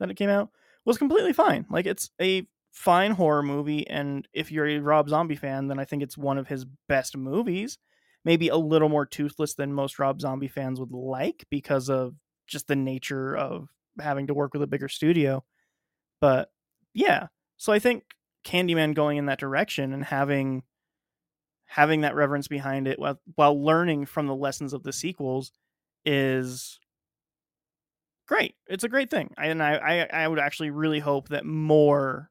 that 0.00 0.10
it 0.10 0.16
came 0.16 0.28
out, 0.28 0.50
was 0.84 0.98
completely 0.98 1.32
fine. 1.32 1.64
Like 1.70 1.86
it's 1.86 2.10
a 2.20 2.46
fine 2.72 3.12
horror 3.12 3.42
movie 3.42 3.88
and 3.88 4.28
if 4.34 4.52
you're 4.52 4.68
a 4.68 4.80
Rob 4.80 5.08
Zombie 5.08 5.36
fan, 5.36 5.68
then 5.68 5.78
I 5.78 5.84
think 5.84 6.02
it's 6.02 6.18
one 6.18 6.36
of 6.36 6.48
his 6.48 6.66
best 6.88 7.16
movies. 7.16 7.78
Maybe 8.28 8.48
a 8.48 8.56
little 8.56 8.90
more 8.90 9.06
toothless 9.06 9.54
than 9.54 9.72
most 9.72 9.98
Rob 9.98 10.20
Zombie 10.20 10.48
fans 10.48 10.78
would 10.78 10.92
like 10.92 11.46
because 11.50 11.88
of 11.88 12.14
just 12.46 12.66
the 12.66 12.76
nature 12.76 13.34
of 13.34 13.70
having 13.98 14.26
to 14.26 14.34
work 14.34 14.52
with 14.52 14.62
a 14.62 14.66
bigger 14.66 14.90
studio. 14.90 15.42
But 16.20 16.50
yeah, 16.92 17.28
so 17.56 17.72
I 17.72 17.78
think 17.78 18.04
Candyman 18.44 18.92
going 18.92 19.16
in 19.16 19.24
that 19.26 19.40
direction 19.40 19.94
and 19.94 20.04
having 20.04 20.62
having 21.64 22.02
that 22.02 22.14
reverence 22.14 22.48
behind 22.48 22.86
it 22.86 22.98
while, 22.98 23.18
while 23.34 23.64
learning 23.64 24.04
from 24.04 24.26
the 24.26 24.34
lessons 24.34 24.74
of 24.74 24.82
the 24.82 24.92
sequels 24.92 25.50
is 26.04 26.78
great. 28.26 28.56
It's 28.66 28.84
a 28.84 28.90
great 28.90 29.08
thing. 29.08 29.32
And 29.38 29.62
I, 29.62 29.76
I, 30.12 30.24
I 30.24 30.28
would 30.28 30.38
actually 30.38 30.68
really 30.68 30.98
hope 30.98 31.28
that 31.28 31.46
more 31.46 32.28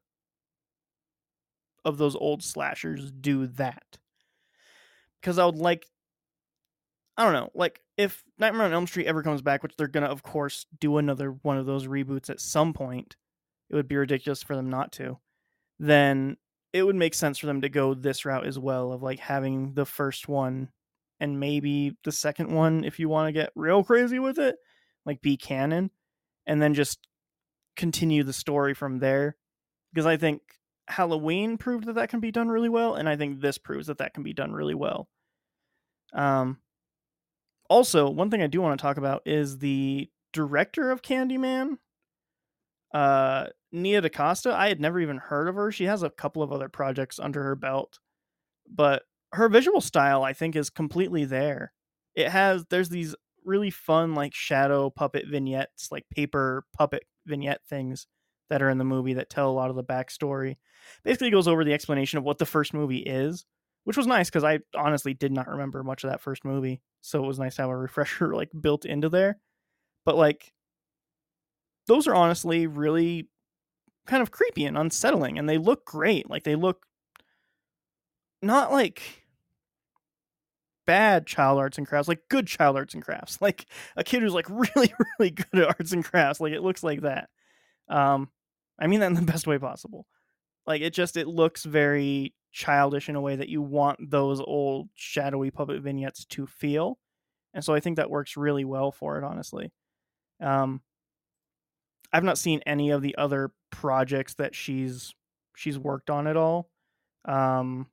of 1.84 1.98
those 1.98 2.14
old 2.14 2.44
slashers 2.44 3.10
do 3.10 3.48
that. 3.48 3.98
Because 5.20 5.38
I 5.38 5.44
would 5.44 5.56
like 5.56 5.86
I 7.16 7.24
don't 7.24 7.32
know, 7.32 7.50
like 7.52 7.80
if 7.96 8.22
Nightmare 8.38 8.66
on 8.66 8.72
Elm 8.72 8.86
Street 8.86 9.06
ever 9.06 9.24
comes 9.24 9.42
back, 9.42 9.62
which 9.62 9.74
they're 9.76 9.88
gonna 9.88 10.06
of 10.06 10.22
course 10.22 10.66
do 10.78 10.98
another 10.98 11.30
one 11.42 11.58
of 11.58 11.66
those 11.66 11.86
reboots 11.86 12.30
at 12.30 12.40
some 12.40 12.72
point, 12.72 13.16
it 13.70 13.74
would 13.74 13.88
be 13.88 13.96
ridiculous 13.96 14.42
for 14.42 14.54
them 14.54 14.70
not 14.70 14.92
to. 14.92 15.18
Then 15.80 16.36
it 16.72 16.84
would 16.84 16.96
make 16.96 17.14
sense 17.14 17.38
for 17.38 17.46
them 17.46 17.62
to 17.62 17.68
go 17.68 17.94
this 17.94 18.24
route 18.24 18.46
as 18.46 18.58
well 18.58 18.92
of 18.92 19.02
like 19.02 19.18
having 19.18 19.74
the 19.74 19.86
first 19.86 20.28
one 20.28 20.68
and 21.20 21.40
maybe 21.40 21.96
the 22.04 22.12
second 22.12 22.52
one 22.52 22.84
if 22.84 22.98
you 22.98 23.08
want 23.08 23.28
to 23.28 23.32
get 23.32 23.50
real 23.56 23.82
crazy 23.82 24.18
with 24.18 24.38
it, 24.38 24.56
like 25.04 25.20
be 25.20 25.36
canon, 25.36 25.90
and 26.46 26.62
then 26.62 26.74
just 26.74 27.08
continue 27.76 28.22
the 28.22 28.32
story 28.32 28.74
from 28.74 28.98
there. 28.98 29.36
Because 29.92 30.06
I 30.06 30.16
think 30.16 30.42
Halloween 30.88 31.58
proved 31.58 31.86
that 31.86 31.94
that 31.94 32.08
can 32.08 32.20
be 32.20 32.30
done 32.30 32.48
really 32.48 32.68
well, 32.68 32.94
and 32.94 33.08
I 33.08 33.16
think 33.16 33.40
this 33.40 33.58
proves 33.58 33.86
that 33.86 33.98
that 33.98 34.14
can 34.14 34.22
be 34.22 34.32
done 34.32 34.52
really 34.52 34.74
well. 34.74 35.08
Um, 36.12 36.58
also, 37.68 38.08
one 38.08 38.30
thing 38.30 38.42
I 38.42 38.46
do 38.46 38.60
want 38.60 38.78
to 38.78 38.82
talk 38.82 38.96
about 38.96 39.22
is 39.26 39.58
the 39.58 40.08
director 40.32 40.90
of 40.90 41.02
Candyman, 41.02 41.76
uh, 42.94 43.46
Nia 43.70 44.00
DaCosta. 44.00 44.54
I 44.54 44.68
had 44.68 44.80
never 44.80 44.98
even 45.00 45.18
heard 45.18 45.48
of 45.48 45.56
her. 45.56 45.70
She 45.70 45.84
has 45.84 46.02
a 46.02 46.10
couple 46.10 46.42
of 46.42 46.52
other 46.52 46.70
projects 46.70 47.18
under 47.18 47.42
her 47.42 47.54
belt, 47.54 47.98
but 48.68 49.02
her 49.32 49.50
visual 49.50 49.82
style, 49.82 50.24
I 50.24 50.32
think, 50.32 50.56
is 50.56 50.70
completely 50.70 51.26
there. 51.26 51.72
It 52.14 52.30
has 52.30 52.64
there's 52.70 52.88
these 52.88 53.14
really 53.44 53.70
fun 53.70 54.14
like 54.14 54.34
shadow 54.34 54.88
puppet 54.88 55.26
vignettes, 55.28 55.92
like 55.92 56.06
paper 56.10 56.64
puppet 56.76 57.04
vignette 57.26 57.60
things 57.68 58.06
that 58.50 58.62
are 58.62 58.70
in 58.70 58.78
the 58.78 58.84
movie 58.84 59.14
that 59.14 59.30
tell 59.30 59.50
a 59.50 59.52
lot 59.52 59.70
of 59.70 59.76
the 59.76 59.84
backstory. 59.84 60.56
Basically, 61.04 61.30
goes 61.30 61.48
over 61.48 61.64
the 61.64 61.72
explanation 61.72 62.18
of 62.18 62.24
what 62.24 62.38
the 62.38 62.46
first 62.46 62.72
movie 62.74 62.98
is, 62.98 63.44
which 63.84 63.96
was 63.96 64.06
nice 64.06 64.28
because 64.28 64.44
I 64.44 64.60
honestly 64.74 65.14
did 65.14 65.32
not 65.32 65.48
remember 65.48 65.82
much 65.82 66.04
of 66.04 66.10
that 66.10 66.20
first 66.20 66.44
movie. 66.44 66.80
So 67.00 67.22
it 67.22 67.26
was 67.26 67.38
nice 67.38 67.56
to 67.56 67.62
have 67.62 67.70
a 67.70 67.76
refresher 67.76 68.34
like 68.34 68.50
built 68.58 68.84
into 68.84 69.08
there. 69.08 69.38
But 70.04 70.16
like, 70.16 70.52
those 71.86 72.06
are 72.06 72.14
honestly 72.14 72.66
really 72.66 73.28
kind 74.06 74.22
of 74.22 74.30
creepy 74.30 74.64
and 74.64 74.78
unsettling, 74.78 75.38
and 75.38 75.48
they 75.48 75.58
look 75.58 75.84
great. 75.84 76.28
Like 76.30 76.44
they 76.44 76.56
look 76.56 76.86
not 78.42 78.72
like 78.72 79.24
bad 80.86 81.26
child 81.26 81.58
arts 81.58 81.76
and 81.76 81.86
crafts, 81.86 82.08
like 82.08 82.22
good 82.30 82.46
child 82.46 82.74
arts 82.74 82.94
and 82.94 83.04
crafts, 83.04 83.38
like 83.42 83.66
a 83.96 84.02
kid 84.02 84.22
who's 84.22 84.32
like 84.32 84.48
really, 84.50 84.92
really 85.18 85.30
good 85.30 85.60
at 85.60 85.68
arts 85.68 85.92
and 85.92 86.04
crafts. 86.04 86.40
Like 86.40 86.52
it 86.52 86.62
looks 86.62 86.82
like 86.82 87.02
that. 87.02 87.28
Um, 87.88 88.30
I 88.78 88.86
mean 88.86 89.00
that 89.00 89.06
in 89.06 89.14
the 89.14 89.22
best 89.32 89.46
way 89.46 89.58
possible. 89.58 90.06
Like 90.66 90.82
it 90.82 90.92
just 90.92 91.16
it 91.16 91.26
looks 91.26 91.64
very 91.64 92.34
childish 92.52 93.08
in 93.08 93.16
a 93.16 93.20
way 93.20 93.36
that 93.36 93.48
you 93.48 93.62
want 93.62 94.10
those 94.10 94.40
old 94.40 94.88
shadowy 94.94 95.50
puppet 95.50 95.82
vignettes 95.82 96.24
to 96.26 96.46
feel. 96.46 96.98
And 97.54 97.64
so 97.64 97.74
I 97.74 97.80
think 97.80 97.96
that 97.96 98.10
works 98.10 98.36
really 98.36 98.64
well 98.64 98.92
for 98.92 99.18
it, 99.18 99.24
honestly. 99.24 99.72
Um, 100.40 100.82
I've 102.12 102.24
not 102.24 102.38
seen 102.38 102.60
any 102.66 102.90
of 102.90 103.02
the 103.02 103.16
other 103.16 103.50
projects 103.70 104.34
that 104.34 104.54
she's 104.54 105.14
she's 105.56 105.78
worked 105.78 106.10
on 106.10 106.26
at 106.26 106.36
all. 106.36 106.70
Um, 107.24 107.86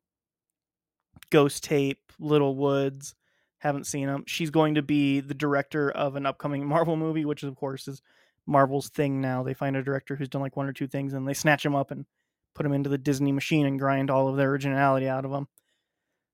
Ghost 1.30 1.64
Tape, 1.64 2.12
Little 2.20 2.56
Woods, 2.56 3.16
haven't 3.60 3.88
seen 3.88 4.08
them. 4.08 4.24
She's 4.28 4.52
going 4.52 4.76
to 4.76 4.82
be 4.82 5.20
the 5.20 5.34
director 5.34 5.90
of 5.90 6.16
an 6.16 6.26
upcoming 6.26 6.66
Marvel 6.68 6.96
movie, 6.96 7.26
which 7.26 7.44
of 7.44 7.56
course 7.56 7.88
is 7.88 8.02
Marvel's 8.48 8.90
thing 8.90 9.22
now. 9.22 9.44
They 9.44 9.54
find 9.54 9.76
a 9.76 9.84
director 9.84 10.16
who's 10.16 10.30
done 10.30 10.42
like 10.42 10.56
one 10.56 10.68
or 10.68 10.74
two 10.74 10.88
things 10.88 11.14
and 11.14 11.28
they 11.28 11.34
snatch 11.34 11.66
him 11.66 11.76
up 11.76 11.92
and 11.92 12.06
put 12.54 12.66
him 12.66 12.74
into 12.74 12.90
the 12.90 12.98
Disney 12.98 13.32
machine 13.32 13.66
and 13.66 13.80
grind 13.80 14.10
all 14.10 14.28
of 14.28 14.38
their 14.38 14.52
originality 14.52 15.08
out 15.08 15.26
of 15.26 15.32
them. 15.32 15.48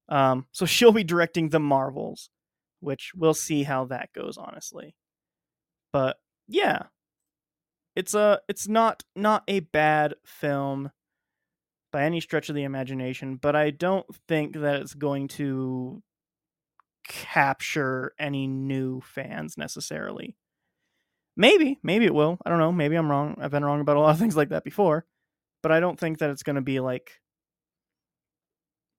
Um, 0.10 0.46
so 0.52 0.66
she'll 0.66 0.92
be 0.92 1.04
directing 1.04 1.50
the 1.50 1.60
Marvels, 1.60 2.30
which 2.80 3.12
we'll 3.16 3.34
see 3.34 3.64
how 3.64 3.86
that 3.86 4.12
goes, 4.14 4.38
honestly. 4.38 4.96
But 5.94 6.18
yeah, 6.48 6.84
it's 7.96 8.14
a 8.14 8.40
it's 8.48 8.68
not 8.68 9.04
not 9.16 9.44
a 9.48 9.62
bad 9.62 10.16
film 10.26 10.92
by 11.92 12.04
any 12.04 12.22
stretch 12.22 12.50
of 12.50 12.56
the 12.56 12.64
imagination, 12.64 13.36
but 13.36 13.56
I 13.56 13.70
don't 13.70 14.06
think 14.28 14.56
that 14.56 14.76
it's 14.78 14.94
going 14.94 15.28
to 15.30 16.02
capture 17.08 18.14
any 18.20 18.48
new 18.48 19.02
fans 19.02 19.58
necessarily. 19.58 20.36
Maybe, 21.42 21.80
maybe 21.82 22.06
it 22.06 22.14
will. 22.14 22.38
I 22.46 22.52
don't 22.52 22.60
know. 22.60 22.72
Maybe 22.72 22.96
I'm 22.96 23.10
wrong. 23.10 23.36
I've 23.42 23.50
been 23.50 23.66
wrong 23.66 23.82
about 23.82 23.98
a 23.98 24.00
lot 24.00 24.12
of 24.12 24.20
things 24.20 24.38
like 24.38 24.50
that 24.50 24.64
before, 24.64 25.08
but 25.64 25.72
I 25.72 25.80
don't 25.80 26.00
think 26.00 26.20
that 26.20 26.30
it's 26.30 26.44
going 26.44 26.56
to 26.56 26.62
be 26.62 26.80
like 26.80 27.20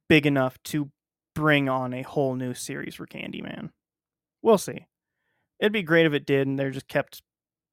big 0.08 0.26
enough 0.26 0.60
to 0.64 0.90
bring 1.36 1.68
on 1.68 1.94
a 1.94 2.02
whole 2.02 2.34
new 2.34 2.52
series 2.52 2.96
for 2.96 3.06
Candyman. 3.06 3.70
We'll 4.42 4.58
see. 4.58 4.86
It'd 5.60 5.72
be 5.72 5.84
great 5.84 6.06
if 6.06 6.14
it 6.14 6.26
did 6.26 6.48
and 6.48 6.58
they 6.58 6.68
just 6.70 6.88
kept 6.88 7.22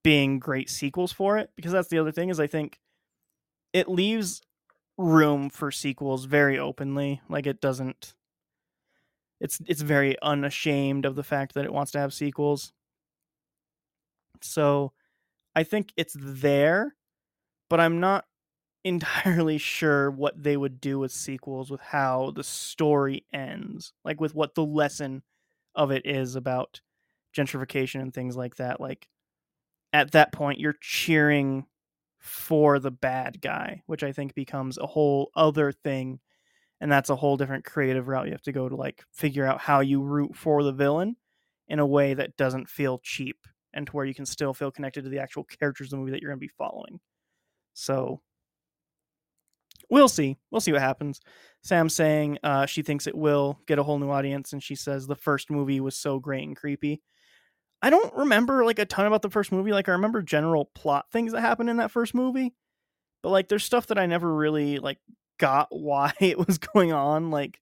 being 0.04 0.38
great 0.38 0.70
sequels 0.70 1.12
for 1.12 1.40
it 1.40 1.50
because 1.56 1.72
that's 1.72 1.88
the 1.90 1.98
other 1.98 2.12
thing 2.12 2.30
is 2.30 2.40
I 2.40 2.48
think 2.48 2.80
it 3.74 3.90
leaves 3.90 4.42
room 4.98 5.50
for 5.50 5.72
sequels 5.72 6.26
very 6.26 6.60
openly. 6.60 7.22
Like 7.30 7.48
it 7.48 7.62
doesn't 7.62 8.14
it's 9.40 9.60
it's 9.68 9.82
very 9.82 10.20
unashamed 10.22 11.06
of 11.06 11.16
the 11.16 11.24
fact 11.24 11.54
that 11.56 11.66
it 11.66 11.74
wants 11.74 11.92
to 11.94 12.00
have 12.00 12.14
sequels. 12.14 12.74
So 14.42 14.94
I 15.56 15.64
think 15.64 15.94
it's 15.98 16.16
there, 16.20 16.96
but 17.70 17.80
I'm 17.80 18.00
not 18.00 18.26
entirely 18.86 19.58
sure 19.58 20.12
what 20.12 20.42
they 20.42 20.58
would 20.58 20.82
do 20.82 21.00
with 21.00 21.12
sequels 21.12 21.72
with 21.72 21.82
how 21.82 22.32
the 22.36 22.44
story 22.44 23.26
ends. 23.34 23.94
Like 24.06 24.22
with 24.22 24.36
what 24.36 24.56
the 24.56 24.66
lesson 24.66 25.24
of 25.76 25.92
it 25.92 26.06
is 26.06 26.36
about 26.36 26.82
gentrification 27.36 28.02
and 28.02 28.14
things 28.14 28.38
like 28.38 28.58
that. 28.58 28.82
Like 28.82 29.08
at 29.94 30.12
that 30.12 30.32
point 30.32 30.60
you're 30.60 30.76
cheering 30.82 31.66
for 32.20 32.80
the 32.80 32.92
bad 32.92 33.42
guy, 33.42 33.82
which 33.86 34.04
I 34.04 34.12
think 34.12 34.36
becomes 34.36 34.78
a 34.78 34.86
whole 34.88 35.32
other 35.36 35.72
thing. 35.72 36.20
And 36.82 36.92
that's 36.92 37.10
a 37.10 37.16
whole 37.16 37.38
different 37.38 37.66
creative 37.66 38.08
route 38.08 38.28
you 38.28 38.34
have 38.34 38.42
to 38.44 38.52
go 38.52 38.70
to 38.70 38.76
like 38.76 39.04
figure 39.14 39.46
out 39.46 39.62
how 39.62 39.82
you 39.82 40.02
root 40.02 40.36
for 40.36 40.64
the 40.64 40.74
villain 40.74 41.18
in 41.68 41.80
a 41.80 41.88
way 41.88 42.14
that 42.14 42.38
doesn't 42.38 42.70
feel 42.70 43.00
cheap 43.04 43.38
and 43.74 43.88
to 43.88 43.92
where 43.94 44.06
you 44.06 44.14
can 44.14 44.26
still 44.26 44.54
feel 44.54 44.72
connected 44.72 45.04
to 45.04 45.10
the 45.10 45.20
actual 45.20 45.44
characters 45.44 45.88
of 45.88 45.92
the 45.92 45.98
movie 45.98 46.12
that 46.12 46.22
you're 46.22 46.32
going 46.32 46.40
to 46.40 46.46
be 46.46 46.52
following. 46.58 47.00
So 47.74 48.22
we'll 49.90 50.08
see. 50.08 50.38
We'll 50.52 50.62
see 50.62 50.72
what 50.72 50.82
happens. 50.82 51.20
Sam's 51.64 51.96
saying 51.96 52.40
uh, 52.44 52.66
she 52.66 52.82
thinks 52.82 53.08
it 53.08 53.18
will 53.18 53.60
get 53.68 53.80
a 53.80 53.84
whole 53.84 54.00
new 54.00 54.12
audience, 54.12 54.54
and 54.54 54.64
she 54.64 54.76
says 54.76 55.08
the 55.08 55.16
first 55.16 55.50
movie 55.50 55.80
was 55.80 55.96
so 55.96 56.20
great 56.20 56.48
and 56.48 56.56
creepy. 56.56 57.02
I 57.82 57.90
don't 57.90 58.14
remember 58.16 58.66
like 58.66 58.80
a 58.80 58.86
ton 58.86 59.06
about 59.06 59.22
the 59.22 59.30
first 59.30 59.52
movie. 59.52 59.72
Like 59.72 59.88
I 59.88 59.94
remember 59.94 60.22
general 60.22 60.66
plot 60.76 61.06
things 61.12 61.32
that 61.32 61.42
happened 61.42 61.70
in 61.70 61.78
that 61.78 61.92
first 61.92 62.14
movie, 62.14 62.54
but 63.24 63.30
like 63.30 63.48
there's 63.48 63.64
stuff 63.64 63.88
that 63.88 63.98
I 63.98 64.06
never 64.06 64.34
really 64.34 64.80
like 64.80 65.00
got 65.38 65.68
why 65.72 66.14
it 66.20 66.38
was 66.38 66.58
going 66.58 66.92
on. 66.92 67.32
Like 67.32 67.60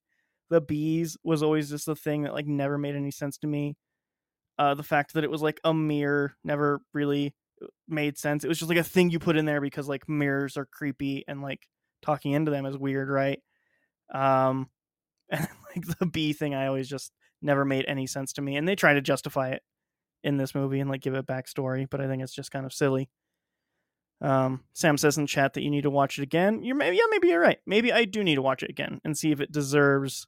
the 0.50 0.60
bees 0.60 1.16
was 1.22 1.42
always 1.42 1.70
just 1.70 1.88
a 1.88 1.94
thing 1.94 2.22
that 2.22 2.34
like 2.34 2.46
never 2.46 2.78
made 2.78 2.96
any 2.96 3.10
sense 3.10 3.38
to 3.38 3.46
me. 3.46 3.76
Uh, 4.58 4.74
the 4.74 4.82
fact 4.82 5.14
that 5.14 5.24
it 5.24 5.30
was 5.30 5.42
like 5.42 5.60
a 5.64 5.72
mirror 5.72 6.34
never 6.42 6.80
really 6.92 7.34
uh, 7.62 7.66
made 7.88 8.18
sense. 8.18 8.44
It 8.44 8.48
was 8.48 8.58
just 8.58 8.68
like 8.68 8.78
a 8.78 8.84
thing 8.84 9.10
you 9.10 9.18
put 9.18 9.36
in 9.36 9.44
there 9.44 9.60
because 9.60 9.88
like 9.88 10.08
mirrors 10.08 10.56
are 10.56 10.66
creepy 10.66 11.24
and 11.28 11.42
like 11.42 11.68
talking 12.02 12.32
into 12.32 12.50
them 12.50 12.66
is 12.66 12.76
weird, 12.76 13.08
right? 13.08 13.40
Um, 14.12 14.68
and 15.30 15.46
like 15.74 15.98
the 15.98 16.06
bee 16.06 16.32
thing, 16.32 16.54
I 16.54 16.66
always 16.66 16.88
just 16.88 17.12
never 17.40 17.64
made 17.64 17.84
any 17.86 18.06
sense 18.06 18.32
to 18.34 18.42
me, 18.42 18.56
and 18.56 18.66
they 18.66 18.74
try 18.74 18.94
to 18.94 19.00
justify 19.00 19.50
it 19.50 19.62
in 20.24 20.36
this 20.36 20.54
movie 20.54 20.80
and 20.80 20.90
like 20.90 21.00
give 21.00 21.14
it 21.14 21.26
backstory, 21.26 21.86
but 21.88 22.00
I 22.00 22.06
think 22.06 22.22
it's 22.22 22.34
just 22.34 22.50
kind 22.50 22.66
of 22.66 22.72
silly. 22.72 23.08
Um, 24.20 24.64
Sam 24.72 24.96
says 24.96 25.16
in 25.16 25.26
chat 25.26 25.54
that 25.54 25.62
you 25.62 25.70
need 25.70 25.82
to 25.82 25.90
watch 25.90 26.18
it 26.18 26.22
again. 26.22 26.62
You're 26.64 26.74
maybe 26.74 26.96
yeah, 26.96 27.04
maybe 27.10 27.28
you're 27.28 27.40
right. 27.40 27.58
Maybe 27.66 27.92
I 27.92 28.04
do 28.04 28.24
need 28.24 28.34
to 28.34 28.42
watch 28.42 28.62
it 28.62 28.70
again 28.70 29.00
and 29.04 29.16
see 29.16 29.30
if 29.30 29.40
it 29.40 29.52
deserves 29.52 30.26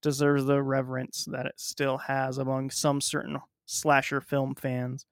deserves 0.00 0.46
the 0.46 0.62
reverence 0.62 1.26
that 1.30 1.44
it 1.44 1.54
still 1.56 1.98
has 1.98 2.38
among 2.38 2.70
some 2.70 3.00
certain 3.00 3.36
slasher 3.68 4.20
film 4.20 4.54
fans. 4.54 5.06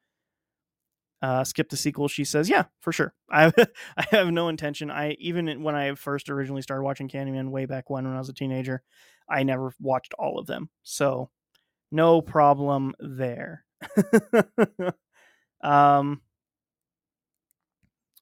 Uh, 1.23 1.45
skip 1.45 1.71
the 1.71 1.77
sequel. 1.77 2.09
She 2.09 2.25
says, 2.25 2.49
"Yeah, 2.49 2.65
for 2.81 2.93
sure. 2.93 3.15
I 3.31 3.53
I 3.97 4.07
have 4.11 4.29
no 4.29 4.49
intention. 4.49 4.91
I 4.91 5.13
even 5.19 5.63
when 5.63 5.75
I 5.75 5.95
first 5.95 6.29
originally 6.29 6.63
started 6.63 6.83
watching 6.83 7.09
Candyman 7.09 7.51
way 7.51 7.67
back 7.67 7.89
when 7.89 8.05
when 8.05 8.15
I 8.15 8.19
was 8.19 8.29
a 8.29 8.35
teenager, 8.35 8.83
I 9.29 9.43
never 9.43 9.73
watched 9.81 10.15
all 10.19 10.39
of 10.39 10.47
them. 10.47 10.69
So 10.83 11.31
no 11.91 12.21
problem 12.21 12.95
there. 12.99 13.65
um, 15.63 16.21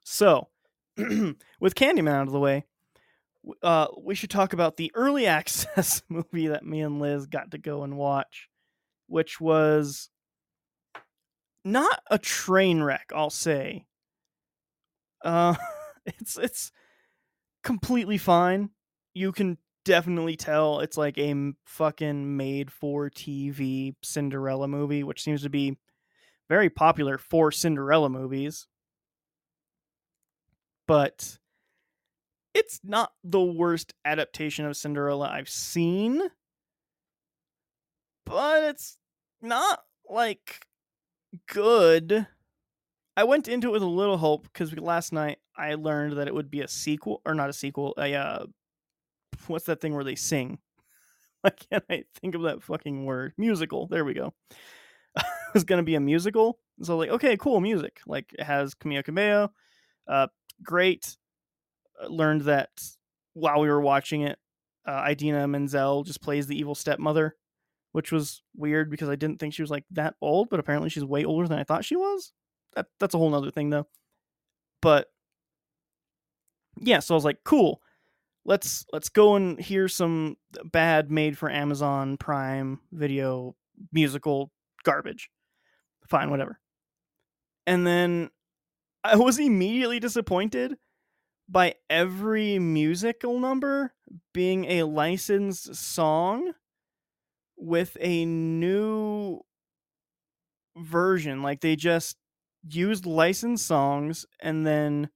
so, 0.05 0.49
with 0.97 1.75
Candyman 1.75 2.12
out 2.12 2.26
of 2.26 2.33
the 2.33 2.38
way, 2.38 2.64
uh, 3.62 3.88
we 4.00 4.14
should 4.14 4.31
talk 4.31 4.53
about 4.53 4.76
the 4.76 4.93
early 4.95 5.26
access 5.38 6.03
movie 6.09 6.49
that 6.49 6.64
me 6.64 6.81
and 6.81 7.00
Liz 7.00 7.26
got 7.26 7.50
to 7.50 7.59
go 7.59 7.83
and 7.83 7.97
watch, 7.97 8.49
which 9.07 9.41
was 9.41 10.11
not 11.64 12.00
a 12.11 12.18
train 12.18 12.83
wreck, 12.83 13.11
I'll 13.14 13.30
say. 13.30 13.87
Uh, 15.23 15.54
it's 16.06 16.37
it's 16.37 16.73
completely 17.62 18.18
fine. 18.18 18.71
You 19.14 19.33
can 19.33 19.59
definitely 19.85 20.37
tell 20.37 20.80
it's 20.80 20.97
like 20.97 21.18
a 21.18 21.52
fucking 21.66 22.37
made 22.37 22.71
for 22.71 23.11
TV 23.11 23.94
Cinderella 24.02 24.68
movie, 24.68 25.02
which 25.02 25.23
seems 25.23 25.42
to 25.42 25.50
be 25.50 25.78
very 26.49 26.71
popular 26.71 27.18
for 27.18 27.50
Cinderella 27.50 28.09
movies. 28.11 28.66
But 30.87 31.38
it's 32.52 32.80
not 32.85 33.12
the 33.23 33.42
worst 33.42 33.94
adaptation 34.04 34.66
of 34.66 34.76
Cinderella 34.76 35.28
I've 35.28 35.49
seen. 35.49 36.23
But 38.26 38.64
it's 38.64 38.97
not 39.42 39.80
like 40.09 40.66
good. 41.47 42.27
I 43.16 43.25
went 43.25 43.49
into 43.49 43.68
it 43.68 43.73
with 43.73 43.83
a 43.83 43.87
little 43.87 44.16
hope 44.16 44.44
because 44.44 44.77
last 44.79 45.12
night 45.12 45.38
I 45.57 45.75
learned 45.75 46.16
that 46.18 46.27
it 46.27 46.35
would 46.35 46.51
be 46.51 46.61
a 46.62 46.68
sequel 46.68 47.23
or 47.25 47.35
not 47.35 47.51
a 47.51 47.53
sequel, 47.53 47.94
a 47.97 48.14
uh 48.14 48.47
what's 49.47 49.66
that 49.66 49.81
thing 49.81 49.94
where 49.94 50.05
they 50.05 50.14
sing? 50.16 50.59
Why 51.42 51.51
can't 51.51 51.85
I 51.90 52.05
think 52.20 52.35
of 52.35 52.42
that 52.42 52.62
fucking 52.62 53.05
word? 53.05 53.35
Musical. 53.37 53.87
There 53.87 54.05
we 54.05 54.14
go. 54.14 54.35
it 55.16 55.25
was 55.55 55.64
gonna 55.64 55.83
be 55.83 55.94
a 55.94 56.01
musical. 56.01 56.59
So 56.83 56.97
like, 56.97 57.11
okay, 57.11 57.37
cool 57.37 57.61
music. 57.61 58.01
Like 58.07 58.33
it 58.38 58.44
has 58.44 58.75
Camila 58.75 59.05
Cabello. 59.05 59.53
Uh 60.09 60.29
great. 60.62 61.16
Uh, 62.03 62.09
learned 62.09 62.42
that 62.42 62.70
while 63.35 63.61
we 63.61 63.68
were 63.68 63.81
watching 63.81 64.23
it, 64.23 64.38
uh, 64.87 65.07
Idina 65.09 65.47
Menzel 65.49 66.05
just 66.05 66.20
plays 66.20 66.47
the 66.47 66.59
evil 66.59 66.75
stepmother, 66.75 67.37
which 67.94 68.11
was 68.11 68.42
weird 68.57 68.90
because 68.90 69.09
I 69.09 69.14
didn't 69.14 69.38
think 69.38 69.54
she 69.54 69.62
was 69.62 69.70
like 69.70 69.85
that 69.92 70.16
old, 70.20 70.50
but 70.50 70.59
apparently 70.59 70.90
she's 70.90 71.04
way 71.04 71.24
older 71.24 71.46
than 71.46 71.61
I 71.61 71.62
thought 71.62 71.85
she 71.85 71.94
was. 71.94 72.33
That 72.74 72.87
that's 72.98 73.14
a 73.14 73.18
whole 73.18 73.30
nother 73.30 73.52
thing 73.52 73.70
though. 73.70 73.87
But 74.83 75.07
yeah, 76.80 76.98
so 76.98 77.14
I 77.14 77.16
was 77.16 77.24
like, 77.24 77.38
cool. 77.44 77.80
Let's 78.44 78.85
let's 78.92 79.11
go 79.11 79.37
and 79.37 79.61
hear 79.61 79.87
some 79.87 80.37
bad 80.64 81.12
made 81.12 81.38
for 81.38 81.48
Amazon 81.48 82.16
Prime 82.16 82.80
video 82.90 83.54
musical 83.92 84.50
garbage. 84.83 85.30
Fine, 86.09 86.30
whatever. 86.30 86.59
And 87.64 87.87
then 87.87 88.28
I 89.04 89.14
was 89.14 89.38
immediately 89.38 90.00
disappointed 90.00 90.76
by 91.48 91.76
every 91.88 92.59
musical 92.59 93.38
number 93.38 93.92
being 94.33 94.64
a 94.64 94.83
licensed 94.83 95.76
song 95.76 96.54
with 97.57 97.97
a 98.01 98.25
new 98.25 99.40
version. 100.77 101.43
Like 101.43 101.61
they 101.61 101.77
just 101.77 102.17
used 102.69 103.07
licensed 103.07 103.67
songs 103.67 104.27
and 104.40 104.67
then 104.67 105.11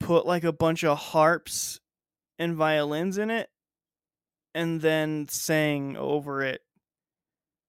put 0.00 0.26
like 0.26 0.44
a 0.44 0.52
bunch 0.52 0.84
of 0.84 0.98
harps 0.98 1.80
and 2.38 2.56
violins 2.56 3.18
in 3.18 3.30
it 3.30 3.48
and 4.54 4.80
then 4.80 5.26
sang 5.28 5.96
over 5.96 6.42
it 6.42 6.60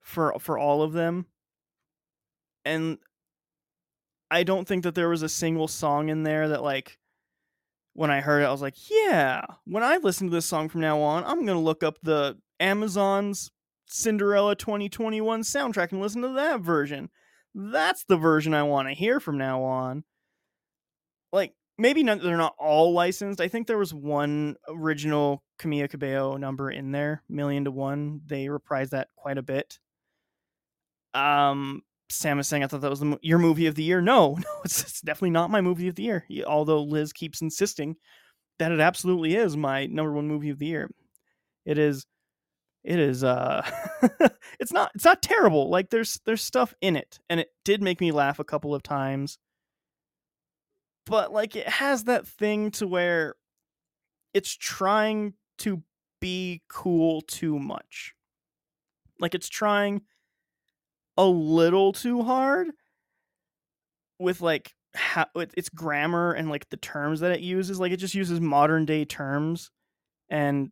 for 0.01 0.37
for 0.39 0.57
all 0.57 0.81
of 0.81 0.93
them. 0.93 1.27
And 2.65 2.97
I 4.31 4.43
don't 4.43 4.67
think 4.67 4.83
that 4.83 4.95
there 4.95 5.09
was 5.09 5.21
a 5.21 5.29
single 5.29 5.67
song 5.67 6.09
in 6.09 6.23
there 6.23 6.49
that 6.49 6.63
like 6.63 6.97
when 7.93 8.09
I 8.09 8.21
heard 8.21 8.41
it 8.41 8.45
I 8.47 8.51
was 8.51 8.61
like, 8.61 8.89
yeah, 8.89 9.45
when 9.65 9.83
I 9.83 9.97
listen 9.97 10.27
to 10.27 10.33
this 10.33 10.45
song 10.45 10.69
from 10.69 10.81
now 10.81 10.99
on, 11.01 11.23
I'm 11.23 11.45
going 11.45 11.57
to 11.57 11.59
look 11.59 11.83
up 11.83 11.99
the 12.01 12.37
Amazon's 12.59 13.51
Cinderella 13.87 14.55
2021 14.55 15.41
soundtrack 15.41 15.91
and 15.91 16.01
listen 16.01 16.21
to 16.21 16.29
that 16.29 16.61
version. 16.61 17.09
That's 17.53 18.03
the 18.05 18.17
version 18.17 18.53
I 18.53 18.63
want 18.63 18.87
to 18.87 18.93
hear 18.93 19.19
from 19.19 19.37
now 19.37 19.63
on. 19.63 20.03
Like 21.31 21.53
maybe 21.77 22.03
not, 22.03 22.21
they're 22.21 22.37
not 22.37 22.55
all 22.57 22.93
licensed. 22.93 23.41
I 23.41 23.47
think 23.47 23.67
there 23.67 23.77
was 23.77 23.93
one 23.93 24.55
original 24.67 25.43
Camila 25.59 25.89
Cabello 25.89 26.37
number 26.37 26.71
in 26.71 26.91
there, 26.91 27.23
Million 27.29 27.65
to 27.65 27.71
One. 27.71 28.21
They 28.25 28.45
reprised 28.45 28.89
that 28.89 29.09
quite 29.15 29.37
a 29.37 29.43
bit. 29.43 29.79
Um, 31.13 31.83
Sam 32.09 32.39
is 32.39 32.47
saying 32.47 32.63
I 32.63 32.67
thought 32.67 32.81
that 32.81 32.89
was 32.89 32.99
the, 32.99 33.17
your 33.21 33.39
movie 33.39 33.67
of 33.67 33.75
the 33.75 33.83
year. 33.83 34.01
No, 34.01 34.35
no, 34.39 34.61
it's, 34.63 34.81
it's 34.81 35.01
definitely 35.01 35.31
not 35.31 35.51
my 35.51 35.61
movie 35.61 35.87
of 35.87 35.95
the 35.95 36.03
year. 36.03 36.25
Although 36.45 36.83
Liz 36.83 37.13
keeps 37.13 37.41
insisting 37.41 37.95
that 38.59 38.71
it 38.71 38.79
absolutely 38.79 39.35
is 39.35 39.57
my 39.57 39.85
number 39.87 40.13
one 40.13 40.27
movie 40.27 40.49
of 40.49 40.59
the 40.59 40.67
year. 40.67 40.89
It 41.65 41.77
is. 41.77 42.05
It 42.83 42.99
is. 42.99 43.23
Uh, 43.23 43.69
it's 44.59 44.73
not. 44.73 44.91
It's 44.93 45.05
not 45.05 45.21
terrible. 45.21 45.69
Like 45.69 45.89
there's 45.89 46.19
there's 46.25 46.41
stuff 46.41 46.73
in 46.81 46.95
it, 46.95 47.19
and 47.29 47.39
it 47.39 47.49
did 47.63 47.81
make 47.81 48.01
me 48.01 48.11
laugh 48.11 48.39
a 48.39 48.43
couple 48.43 48.75
of 48.75 48.83
times. 48.83 49.37
But 51.05 51.31
like 51.31 51.55
it 51.55 51.67
has 51.67 52.05
that 52.05 52.27
thing 52.27 52.71
to 52.71 52.87
where 52.87 53.35
it's 54.33 54.53
trying 54.55 55.33
to 55.59 55.83
be 56.19 56.61
cool 56.69 57.21
too 57.21 57.59
much. 57.59 58.13
Like 59.19 59.35
it's 59.35 59.49
trying 59.49 60.01
a 61.17 61.25
little 61.25 61.93
too 61.93 62.23
hard 62.23 62.67
with 64.19 64.41
like 64.41 64.73
how 64.95 65.25
its 65.35 65.69
grammar 65.69 66.33
and 66.33 66.49
like 66.49 66.69
the 66.69 66.77
terms 66.77 67.19
that 67.19 67.31
it 67.31 67.39
uses 67.39 67.79
like 67.79 67.91
it 67.91 67.97
just 67.97 68.15
uses 68.15 68.39
modern 68.39 68.85
day 68.85 69.05
terms 69.05 69.71
and 70.29 70.71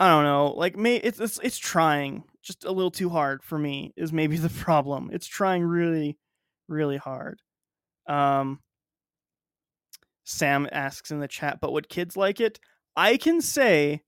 i 0.00 0.08
don't 0.08 0.24
know 0.24 0.52
like 0.56 0.76
may 0.76 0.96
it's, 0.96 1.20
it's 1.20 1.38
it's 1.42 1.58
trying 1.58 2.24
just 2.42 2.64
a 2.64 2.72
little 2.72 2.90
too 2.90 3.08
hard 3.08 3.42
for 3.42 3.58
me 3.58 3.92
is 3.96 4.12
maybe 4.12 4.36
the 4.36 4.48
problem 4.64 5.10
it's 5.12 5.26
trying 5.26 5.62
really 5.62 6.16
really 6.68 6.96
hard 6.96 7.40
um 8.08 8.60
sam 10.24 10.68
asks 10.72 11.10
in 11.10 11.20
the 11.20 11.28
chat 11.28 11.58
but 11.60 11.72
would 11.72 11.88
kids 11.88 12.16
like 12.16 12.40
it 12.40 12.58
i 12.96 13.16
can 13.16 13.40
say 13.40 14.02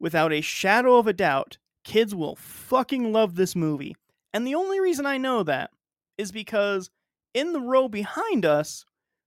without 0.00 0.32
a 0.32 0.40
shadow 0.40 0.96
of 0.96 1.06
a 1.06 1.12
doubt 1.12 1.58
kids 1.84 2.14
will 2.14 2.34
fucking 2.36 3.12
love 3.12 3.36
this 3.36 3.54
movie. 3.54 3.94
And 4.32 4.46
the 4.46 4.54
only 4.54 4.80
reason 4.80 5.06
I 5.06 5.18
know 5.18 5.42
that 5.44 5.70
is 6.18 6.32
because 6.32 6.90
in 7.34 7.52
the 7.52 7.60
row 7.60 7.88
behind 7.88 8.44
us, 8.44 8.84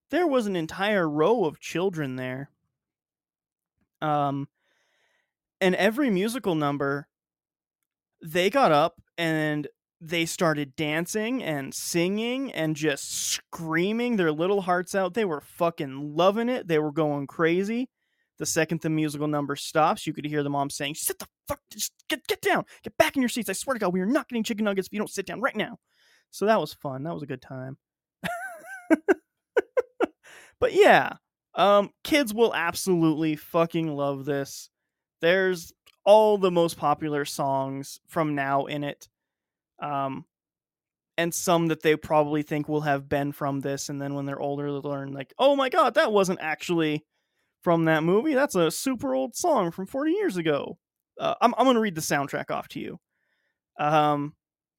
there 0.09 0.27
was 0.27 0.47
an 0.47 0.55
entire 0.55 1.07
row 1.07 1.45
of 1.45 1.59
children 1.59 2.15
there. 2.15 2.49
Um, 4.01 4.47
and 5.61 5.75
every 5.75 6.09
musical 6.09 6.55
number, 6.55 7.07
they 8.21 8.49
got 8.49 8.71
up 8.71 9.01
and 9.17 9.67
they 9.99 10.25
started 10.25 10.75
dancing 10.75 11.43
and 11.43 11.73
singing 11.73 12.51
and 12.51 12.75
just 12.75 13.11
screaming 13.11 14.15
their 14.15 14.31
little 14.31 14.61
hearts 14.61 14.93
out. 14.93 15.13
They 15.13 15.25
were 15.25 15.41
fucking 15.41 16.15
loving 16.15 16.49
it. 16.49 16.67
They 16.67 16.79
were 16.79 16.91
going 16.91 17.27
crazy. 17.27 17.89
The 18.37 18.45
second 18.45 18.81
the 18.81 18.89
musical 18.91 19.27
number 19.27 19.55
stops, 19.55 20.05
you 20.05 20.13
could 20.13 20.25
hear 20.25 20.43
the 20.43 20.49
mom 20.49 20.69
saying, 20.69 20.93
"Sit 20.93 21.17
the 21.17 21.27
fuck, 21.47 21.59
just 21.71 21.91
get 22.07 22.25
get 22.27 22.41
down, 22.41 22.65
get 22.83 22.95
back 22.97 23.15
in 23.15 23.21
your 23.23 23.29
seats. 23.29 23.49
I 23.49 23.53
swear 23.53 23.73
to 23.73 23.79
God, 23.79 23.93
we 23.93 23.99
are 23.99 24.05
not 24.05 24.29
getting 24.29 24.43
chicken 24.43 24.65
nuggets 24.65 24.87
if 24.87 24.93
you 24.93 24.99
don't 24.99 25.09
sit 25.09 25.25
down 25.25 25.41
right 25.41 25.55
now." 25.55 25.79
So 26.29 26.45
that 26.45 26.59
was 26.59 26.73
fun. 26.73 27.03
That 27.03 27.15
was 27.15 27.23
a 27.23 27.27
good 27.27 27.41
time. 27.41 27.77
but 30.59 30.73
yeah, 30.73 31.13
um, 31.55 31.89
kids 32.03 32.31
will 32.31 32.53
absolutely 32.53 33.35
fucking 33.35 33.87
love 33.87 34.25
this. 34.25 34.69
There's 35.21 35.73
all 36.05 36.37
the 36.37 36.51
most 36.51 36.77
popular 36.77 37.25
songs 37.25 37.99
from 38.07 38.35
now 38.35 38.65
in 38.65 38.83
it, 38.83 39.09
um, 39.81 40.25
and 41.17 41.33
some 41.33 41.67
that 41.67 41.81
they 41.81 41.95
probably 41.95 42.43
think 42.43 42.69
will 42.69 42.81
have 42.81 43.09
been 43.09 43.31
from 43.31 43.61
this, 43.61 43.89
and 43.89 44.01
then 44.01 44.13
when 44.13 44.25
they're 44.25 44.39
older, 44.39 44.71
they'll 44.71 44.81
learn 44.81 45.13
like, 45.13 45.33
"Oh 45.37 45.55
my 45.55 45.69
God, 45.69 45.95
that 45.95 46.11
wasn't 46.11 46.39
actually." 46.41 47.05
from 47.67 47.83
that 47.83 48.03
movie. 48.03 48.33
That's 48.33 48.55
a 48.55 48.71
super 48.71 49.13
old 49.13 49.35
song 49.35 49.71
from 49.71 49.87
40 49.87 50.11
years 50.11 50.37
ago. 50.37 50.77
Uh, 51.19 51.35
I'm, 51.41 51.53
I'm 51.57 51.73
to 51.73 51.79
read 51.79 51.95
the 51.95 52.01
soundtrack 52.01 52.51
off 52.51 52.69
to 52.69 52.79
you. 52.79 52.99
Um, 53.79 54.35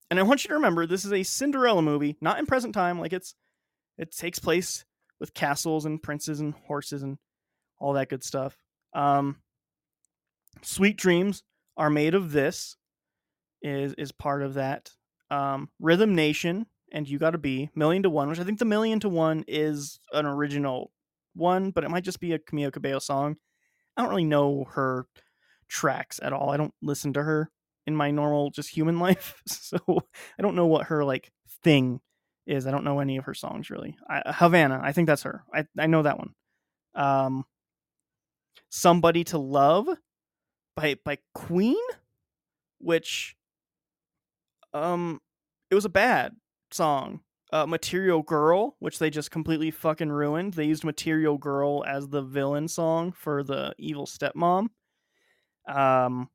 and 0.09 0.19
I 0.19 0.23
want 0.23 0.43
you 0.43 0.47
to 0.47 0.55
remember 0.55 0.87
this 0.87 1.05
is 1.05 1.13
a 1.13 1.23
Cinderella 1.23 1.83
movie, 1.83 2.17
not 2.19 2.39
in 2.39 2.45
present 2.45 2.73
time. 2.73 2.99
Like 2.99 3.13
it's, 3.13 3.35
it 3.97 4.15
takes 4.15 4.39
place 4.39 4.85
with 5.19 5.33
castles 5.33 5.85
and 5.85 6.01
princes 6.01 6.39
and 6.39 6.53
horses 6.65 7.03
and 7.03 7.17
all 7.77 7.93
that 7.93 8.09
good 8.09 8.23
stuff. 8.23 8.57
Um, 8.93 9.37
Sweet 10.61 10.97
Dreams 10.97 11.43
are 11.77 11.89
made 11.89 12.13
of 12.13 12.31
this 12.31 12.75
is 13.61 13.93
is 13.93 14.11
part 14.11 14.41
of 14.41 14.55
that. 14.55 14.91
Um, 15.31 15.69
Rhythm 15.79 16.15
Nation 16.15 16.65
and 16.91 17.07
You 17.07 17.19
Gotta 17.19 17.37
Be 17.37 17.69
Million 17.75 18.03
to 18.03 18.09
One, 18.09 18.29
which 18.29 18.39
I 18.39 18.43
think 18.43 18.59
the 18.59 18.65
Million 18.65 18.99
to 19.01 19.09
One 19.09 19.43
is 19.47 19.99
an 20.13 20.25
original 20.25 20.91
one, 21.35 21.71
but 21.71 21.83
it 21.83 21.89
might 21.89 22.03
just 22.03 22.19
be 22.19 22.33
a 22.33 22.39
Camila 22.39 22.71
Cabello 22.71 22.99
song. 22.99 23.37
I 23.95 24.01
don't 24.01 24.09
really 24.09 24.25
know 24.25 24.65
her 24.71 25.05
tracks 25.67 26.19
at 26.21 26.33
all. 26.33 26.49
I 26.49 26.57
don't 26.57 26.73
listen 26.81 27.13
to 27.13 27.23
her 27.23 27.51
in 27.85 27.95
my 27.95 28.11
normal 28.11 28.49
just 28.51 28.69
human 28.69 28.99
life, 29.07 29.41
so 29.47 29.77
I 29.87 30.41
don't 30.41 30.55
know 30.55 30.67
what 30.67 30.87
her 30.87 31.03
like 31.03 31.31
thing 31.63 32.01
is. 32.45 32.65
I 32.65 32.71
don't 32.71 32.83
know 32.83 32.99
any 32.99 33.17
of 33.17 33.25
her 33.25 33.33
songs 33.33 33.69
really. 33.69 33.97
I, 34.09 34.33
Havana, 34.33 34.79
I 34.83 34.91
think 34.91 35.07
that's 35.07 35.23
her. 35.23 35.43
I 35.53 35.65
I 35.77 35.87
know 35.87 36.03
that 36.03 36.17
one. 36.17 36.33
Um, 36.95 37.45
Somebody 38.69 39.23
to 39.25 39.37
Love 39.37 39.87
by 40.79 40.95
by 41.03 41.17
Queen, 41.33 41.77
which 42.79 43.35
um 44.73 45.19
it 45.69 45.75
was 45.75 45.85
a 45.85 45.89
bad 45.89 46.35
song. 46.71 47.21
Uh, 47.51 47.65
Material 47.65 48.21
Girl, 48.21 48.75
which 48.77 48.99
they 48.99 49.09
just 49.09 49.31
completely 49.31 49.71
fucking 49.71 50.11
ruined. 50.11 50.53
They 50.53 50.65
used 50.65 50.83
Material 50.83 51.37
Girl 51.39 51.83
as 51.83 52.07
the 52.07 52.21
villain 52.21 52.67
song 52.67 53.11
for 53.11 53.43
the 53.43 53.73
evil 53.77 54.05
stepmom. 54.05 54.67
Um 55.67 56.29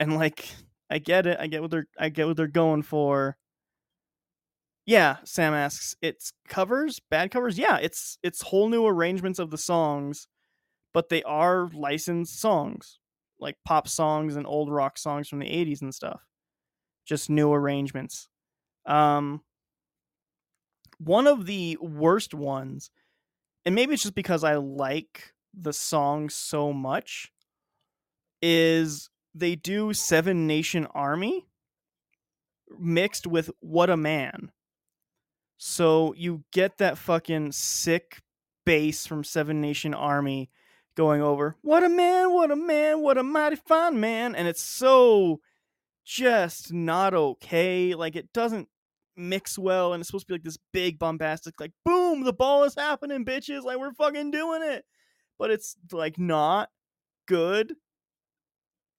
and 0.00 0.16
like 0.16 0.48
I 0.90 0.98
get 0.98 1.26
it. 1.26 1.38
I 1.40 1.46
get 1.46 1.62
what 1.62 1.70
they're 1.70 1.86
I 1.98 2.08
get 2.10 2.26
what 2.26 2.36
they're 2.36 2.48
going 2.48 2.82
for. 2.82 3.36
Yeah, 4.84 5.18
Sam 5.24 5.54
asks, 5.54 5.94
it's 6.02 6.32
covers, 6.48 7.00
bad 7.08 7.30
covers? 7.30 7.56
Yeah, 7.56 7.78
it's 7.78 8.18
it's 8.22 8.42
whole 8.42 8.68
new 8.68 8.84
arrangements 8.86 9.38
of 9.38 9.50
the 9.50 9.58
songs, 9.58 10.26
but 10.92 11.08
they 11.08 11.22
are 11.22 11.70
licensed 11.72 12.40
songs, 12.40 12.98
like 13.42 13.56
pop 13.64 13.88
songs 13.88 14.36
and 14.36 14.46
old 14.46 14.70
rock 14.70 14.96
songs 14.96 15.28
from 15.28 15.40
the 15.40 15.46
80s 15.46 15.82
and 15.82 15.94
stuff. 15.94 16.22
Just 17.04 17.28
new 17.28 17.52
arrangements. 17.52 18.28
Um 18.86 19.42
one 20.98 21.26
of 21.26 21.46
the 21.46 21.76
worst 21.80 22.32
ones, 22.32 22.90
and 23.64 23.74
maybe 23.74 23.94
it's 23.94 24.02
just 24.02 24.14
because 24.14 24.44
I 24.44 24.54
like 24.54 25.34
the 25.52 25.72
song 25.72 26.28
so 26.28 26.72
much, 26.72 27.32
is 28.40 29.10
they 29.34 29.56
do 29.56 29.92
Seven 29.92 30.46
Nation 30.46 30.86
Army 30.94 31.46
mixed 32.78 33.26
with 33.26 33.50
What 33.60 33.90
a 33.90 33.96
Man. 33.96 34.52
So 35.58 36.14
you 36.16 36.44
get 36.52 36.78
that 36.78 36.98
fucking 36.98 37.52
sick 37.52 38.20
bass 38.64 39.06
from 39.06 39.24
Seven 39.24 39.60
Nation 39.60 39.94
Army 39.94 40.50
going 40.96 41.22
over, 41.22 41.56
What 41.62 41.84
a 41.84 41.88
man, 41.88 42.32
what 42.32 42.50
a 42.50 42.56
man, 42.56 43.00
what 43.00 43.18
a 43.18 43.22
mighty 43.22 43.56
fine 43.56 44.00
man. 44.00 44.34
And 44.34 44.46
it's 44.46 44.62
so 44.62 45.40
just 46.04 46.72
not 46.72 47.14
okay. 47.14 47.94
Like 47.94 48.16
it 48.16 48.32
doesn't 48.32 48.68
mix 49.16 49.58
well 49.58 49.92
and 49.92 50.00
it's 50.00 50.08
supposed 50.08 50.26
to 50.26 50.32
be 50.32 50.34
like 50.34 50.44
this 50.44 50.58
big 50.72 50.98
bombastic 50.98 51.60
like 51.60 51.72
boom 51.84 52.24
the 52.24 52.32
ball 52.32 52.64
is 52.64 52.74
happening 52.74 53.24
bitches 53.24 53.62
like 53.62 53.78
we're 53.78 53.92
fucking 53.92 54.30
doing 54.30 54.62
it 54.62 54.84
but 55.38 55.50
it's 55.50 55.76
like 55.92 56.18
not 56.18 56.70
good 57.26 57.74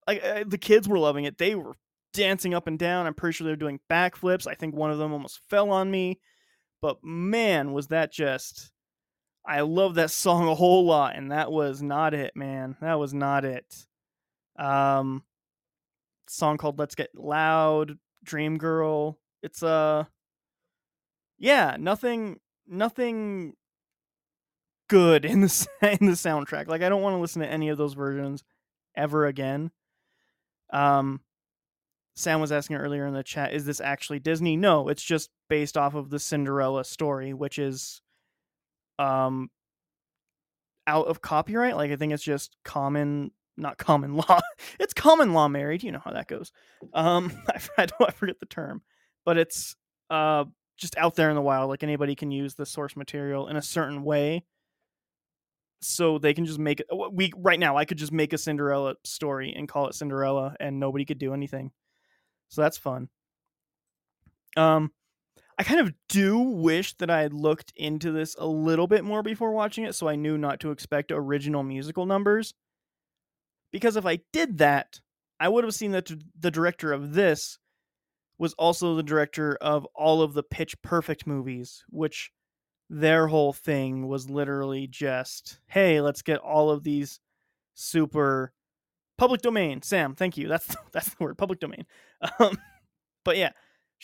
like 0.06 0.24
uh, 0.24 0.44
the 0.46 0.58
kids 0.58 0.88
were 0.88 0.98
loving 0.98 1.24
it 1.24 1.38
they 1.38 1.54
were 1.54 1.74
dancing 2.12 2.54
up 2.54 2.68
and 2.68 2.78
down 2.78 3.06
i'm 3.06 3.14
pretty 3.14 3.34
sure 3.34 3.44
they're 3.44 3.56
doing 3.56 3.80
backflips 3.90 4.46
i 4.46 4.54
think 4.54 4.74
one 4.74 4.90
of 4.90 4.98
them 4.98 5.12
almost 5.12 5.40
fell 5.50 5.70
on 5.70 5.90
me 5.90 6.20
but 6.80 6.98
man 7.02 7.72
was 7.72 7.88
that 7.88 8.12
just 8.12 8.70
i 9.46 9.60
love 9.60 9.94
that 9.96 10.10
song 10.10 10.48
a 10.48 10.54
whole 10.54 10.84
lot 10.84 11.16
and 11.16 11.30
that 11.32 11.50
was 11.50 11.82
not 11.82 12.14
it 12.14 12.34
man 12.34 12.76
that 12.80 12.98
was 12.98 13.12
not 13.12 13.44
it 13.44 13.86
um 14.56 15.22
song 16.26 16.56
called 16.56 16.78
let's 16.78 16.94
get 16.94 17.10
loud 17.14 17.98
dream 18.24 18.56
girl 18.56 19.18
it's 19.42 19.62
uh 19.62 20.04
yeah, 21.38 21.76
nothing 21.78 22.40
nothing 22.66 23.54
good 24.88 25.24
in 25.24 25.42
the 25.42 25.66
in 25.82 26.06
the 26.06 26.12
soundtrack. 26.12 26.68
Like 26.68 26.82
I 26.82 26.88
don't 26.88 27.02
want 27.02 27.14
to 27.14 27.20
listen 27.20 27.42
to 27.42 27.48
any 27.48 27.68
of 27.68 27.78
those 27.78 27.94
versions 27.94 28.42
ever 28.96 29.26
again. 29.26 29.70
Um 30.72 31.20
Sam 32.16 32.40
was 32.40 32.52
asking 32.52 32.76
earlier 32.76 33.06
in 33.06 33.14
the 33.14 33.24
chat, 33.24 33.52
is 33.52 33.64
this 33.64 33.80
actually 33.80 34.20
Disney? 34.20 34.56
No, 34.56 34.88
it's 34.88 35.02
just 35.02 35.30
based 35.48 35.76
off 35.76 35.94
of 35.94 36.10
the 36.10 36.20
Cinderella 36.20 36.84
story, 36.84 37.34
which 37.34 37.58
is 37.58 38.00
um 38.98 39.50
out 40.86 41.06
of 41.06 41.20
copyright. 41.22 41.76
Like 41.76 41.90
I 41.90 41.96
think 41.96 42.12
it's 42.12 42.22
just 42.22 42.56
common 42.64 43.30
not 43.56 43.78
common 43.78 44.16
law. 44.16 44.40
it's 44.80 44.94
common 44.94 45.32
law 45.32 45.48
married. 45.48 45.82
You 45.82 45.92
know 45.92 46.02
how 46.04 46.12
that 46.12 46.28
goes. 46.28 46.52
Um 46.92 47.32
I, 47.48 47.60
I, 47.78 47.86
I 48.00 48.10
forget 48.10 48.40
the 48.40 48.46
term 48.46 48.82
but 49.24 49.38
it's 49.38 49.76
uh 50.10 50.44
just 50.76 50.96
out 50.96 51.14
there 51.14 51.30
in 51.30 51.36
the 51.36 51.42
wild 51.42 51.68
like 51.68 51.82
anybody 51.82 52.14
can 52.14 52.30
use 52.30 52.54
the 52.54 52.66
source 52.66 52.96
material 52.96 53.48
in 53.48 53.56
a 53.56 53.62
certain 53.62 54.02
way 54.02 54.44
so 55.80 56.18
they 56.18 56.34
can 56.34 56.46
just 56.46 56.58
make 56.58 56.80
it 56.80 56.86
we 57.12 57.32
right 57.36 57.60
now 57.60 57.76
i 57.76 57.84
could 57.84 57.98
just 57.98 58.12
make 58.12 58.32
a 58.32 58.38
cinderella 58.38 58.94
story 59.04 59.52
and 59.54 59.68
call 59.68 59.88
it 59.88 59.94
cinderella 59.94 60.54
and 60.60 60.80
nobody 60.80 61.04
could 61.04 61.18
do 61.18 61.34
anything 61.34 61.70
so 62.48 62.62
that's 62.62 62.78
fun 62.78 63.08
um 64.56 64.90
i 65.58 65.62
kind 65.62 65.80
of 65.80 65.92
do 66.08 66.38
wish 66.38 66.94
that 66.94 67.10
i 67.10 67.20
had 67.20 67.32
looked 67.32 67.72
into 67.76 68.10
this 68.10 68.34
a 68.38 68.46
little 68.46 68.86
bit 68.86 69.04
more 69.04 69.22
before 69.22 69.52
watching 69.52 69.84
it 69.84 69.94
so 69.94 70.08
i 70.08 70.16
knew 70.16 70.38
not 70.38 70.60
to 70.60 70.70
expect 70.70 71.12
original 71.12 71.62
musical 71.62 72.06
numbers 72.06 72.54
because 73.72 73.96
if 73.96 74.06
i 74.06 74.18
did 74.32 74.58
that 74.58 75.00
i 75.40 75.48
would 75.48 75.64
have 75.64 75.74
seen 75.74 75.92
that 75.92 76.10
the 76.38 76.50
director 76.50 76.92
of 76.92 77.14
this 77.14 77.58
was 78.38 78.54
also 78.54 78.94
the 78.94 79.02
director 79.02 79.56
of 79.60 79.86
all 79.94 80.22
of 80.22 80.34
the 80.34 80.42
Pitch 80.42 80.80
Perfect 80.82 81.26
movies, 81.26 81.84
which 81.88 82.32
their 82.90 83.28
whole 83.28 83.52
thing 83.52 84.08
was 84.08 84.28
literally 84.28 84.86
just, 84.86 85.60
hey, 85.66 86.00
let's 86.00 86.22
get 86.22 86.38
all 86.38 86.70
of 86.70 86.84
these 86.84 87.20
super 87.74 88.52
public 89.16 89.40
domain. 89.40 89.82
Sam, 89.82 90.14
thank 90.14 90.36
you. 90.36 90.48
That's 90.48 90.74
that's 90.92 91.10
the 91.10 91.24
word, 91.24 91.38
public 91.38 91.60
domain. 91.60 91.86
Um, 92.38 92.58
but 93.24 93.36
yeah, 93.36 93.50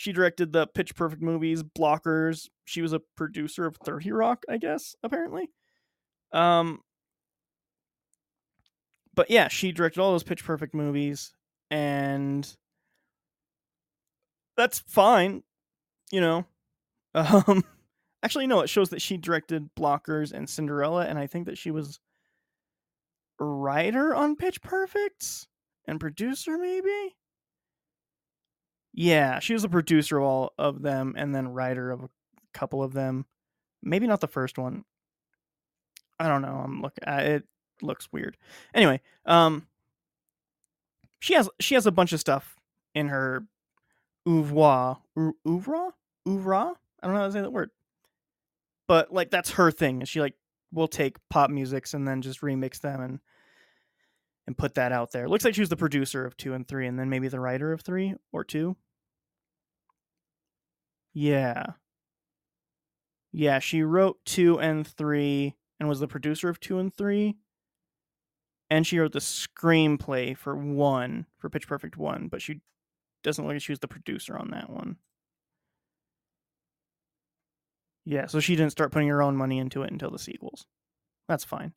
she 0.01 0.13
directed 0.13 0.51
the 0.51 0.67
Pitch 0.67 0.97
Perfect 0.97 1.21
movies, 1.21 1.63
Blockers. 1.63 2.49
She 2.65 2.81
was 2.81 2.95
a 2.95 3.03
producer 3.19 3.67
of 3.67 3.77
30 3.85 4.13
Rock, 4.13 4.45
I 4.49 4.57
guess, 4.57 4.97
apparently. 5.03 5.51
Um, 6.33 6.81
but 9.15 9.31
yeah, 9.31 9.49
she 9.49 9.73
directed 9.73 10.01
all 10.01 10.13
those 10.13 10.23
Pitch 10.23 10.43
Perfect 10.43 10.73
movies 10.75 11.35
and 11.71 12.51
that's 14.57 14.79
fine, 14.79 15.43
you 16.11 16.23
know. 16.23 16.47
Um, 17.13 17.65
actually, 18.23 18.47
no, 18.47 18.61
it 18.61 18.71
shows 18.71 18.91
that 18.91 19.03
she 19.03 19.17
directed 19.19 19.69
Blockers 19.79 20.33
and 20.33 20.49
Cinderella, 20.49 21.05
and 21.05 21.19
I 21.19 21.27
think 21.27 21.47
that 21.47 21.59
she 21.59 21.73
was 21.73 21.99
a 23.41 23.45
writer 23.45 24.15
on 24.15 24.37
Pitch 24.37 24.63
Perfect 24.63 25.49
and 25.89 25.99
producer, 25.99 26.57
maybe. 26.57 27.17
Yeah, 28.92 29.38
she 29.38 29.53
was 29.53 29.64
a 29.64 29.68
producer 29.68 30.18
of 30.18 30.24
all 30.24 30.53
of 30.59 30.83
them, 30.83 31.14
and 31.16 31.35
then 31.35 31.48
writer 31.48 31.90
of 31.90 32.03
a 32.03 32.11
couple 32.53 32.83
of 32.83 32.92
them. 32.92 33.26
Maybe 33.83 34.07
not 34.07 34.20
the 34.20 34.29
first 34.29 34.59
one. 34.59 34.85
I 36.18 36.29
don't 36.29 36.42
know. 36.42 36.62
I'm 36.64 36.85
at 37.03 37.26
it. 37.26 37.44
Looks 37.83 38.09
weird. 38.12 38.37
Anyway, 38.74 39.00
um, 39.24 39.66
she 41.18 41.35
has 41.35 41.48
she 41.61 41.74
has 41.74 41.87
a 41.87 41.92
bunch 41.92 42.12
of 42.12 42.20
stuff 42.20 42.57
in 42.94 43.09
her 43.09 43.46
oeuvre, 44.29 44.98
oeuvre, 45.18 45.90
oeuvre. 46.29 46.74
I 47.03 47.07
don't 47.07 47.14
know 47.14 47.20
how 47.20 47.26
to 47.26 47.33
say 47.33 47.40
that 47.40 47.53
word, 47.53 47.70
but 48.87 49.12
like 49.12 49.31
that's 49.31 49.53
her 49.53 49.70
thing. 49.70 50.05
She 50.05 50.20
like 50.20 50.35
will 50.72 50.88
take 50.88 51.16
pop 51.31 51.50
musics 51.50 51.94
and 51.94 52.07
then 52.07 52.20
just 52.20 52.42
remix 52.42 52.81
them 52.81 53.00
and 53.00 53.20
and 54.51 54.59
put 54.59 54.75
that 54.75 54.91
out 54.91 55.13
there. 55.13 55.29
Looks 55.29 55.45
like 55.45 55.55
she 55.55 55.61
was 55.61 55.69
the 55.69 55.77
producer 55.77 56.25
of 56.27 56.37
two 56.37 56.55
and 56.55 56.67
three, 56.67 56.89
and 56.89 56.99
then 56.99 57.09
maybe 57.09 57.29
the 57.29 57.39
writer 57.39 57.73
of 57.73 57.83
three 57.83 58.15
or 58.33 58.43
two. 58.43 58.77
Yeah. 61.15 61.67
Yeah, 63.31 63.61
she 63.61 63.85
wrote 63.85 64.19
two 64.25 64.59
and 64.59 64.85
three 64.85 65.55
and 65.79 65.89
was 65.89 66.01
the 66.01 66.09
producer 66.09 66.49
of 66.49 66.59
two 66.59 66.81
and 66.81 66.93
three. 66.93 67.37
And 68.69 68.85
she 68.85 68.99
wrote 68.99 69.13
the 69.13 69.21
screenplay 69.21 70.37
for 70.37 70.57
one, 70.57 71.27
for 71.39 71.49
Pitch 71.49 71.69
Perfect 71.69 71.97
one, 71.97 72.27
but 72.27 72.43
she 72.43 72.61
doesn't 73.23 73.45
look 73.45 73.55
like 73.55 73.63
she 73.63 73.73
was 73.73 73.79
the 73.79 73.87
producer 73.87 74.37
on 74.37 74.51
that 74.51 74.69
one. 74.69 74.97
Yeah, 78.05 78.27
so 78.27 78.41
she 78.41 78.57
didn't 78.57 78.73
start 78.73 78.91
putting 78.91 79.09
her 79.09 79.23
own 79.23 79.37
money 79.37 79.59
into 79.59 79.83
it 79.85 79.93
until 79.93 80.11
the 80.11 80.19
sequels. 80.19 80.67
That's 81.29 81.45
fine. 81.45 81.73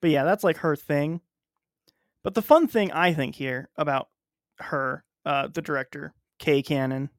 But 0.00 0.10
yeah, 0.10 0.24
that's 0.24 0.44
like 0.44 0.58
her 0.58 0.76
thing. 0.76 1.20
But 2.22 2.34
the 2.34 2.42
fun 2.42 2.68
thing 2.68 2.92
I 2.92 3.12
think 3.12 3.34
here 3.34 3.68
about 3.76 4.08
her, 4.58 5.04
uh, 5.24 5.48
the 5.48 5.62
director, 5.62 6.14
Kay 6.38 6.62
Cannon, 6.62 7.10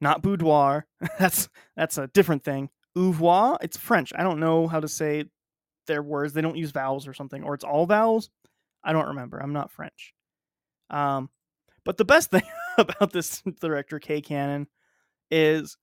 not 0.00 0.22
boudoir. 0.22 0.86
that's 1.18 1.48
that's 1.76 1.98
a 1.98 2.08
different 2.08 2.44
thing. 2.44 2.70
Ouvroir, 2.96 3.58
it's 3.60 3.76
French. 3.76 4.12
I 4.16 4.22
don't 4.22 4.40
know 4.40 4.68
how 4.68 4.80
to 4.80 4.88
say 4.88 5.24
their 5.86 6.02
words. 6.02 6.32
They 6.32 6.42
don't 6.42 6.56
use 6.56 6.70
vowels 6.70 7.06
or 7.06 7.14
something, 7.14 7.42
or 7.42 7.54
it's 7.54 7.64
all 7.64 7.86
vowels. 7.86 8.30
I 8.82 8.92
don't 8.92 9.08
remember. 9.08 9.38
I'm 9.38 9.52
not 9.52 9.70
French. 9.70 10.12
Um, 10.90 11.30
but 11.84 11.96
the 11.96 12.04
best 12.04 12.30
thing 12.30 12.42
about 12.78 13.12
this 13.12 13.42
director, 13.60 13.98
Kay 13.98 14.20
Cannon, 14.20 14.68
is 15.30 15.76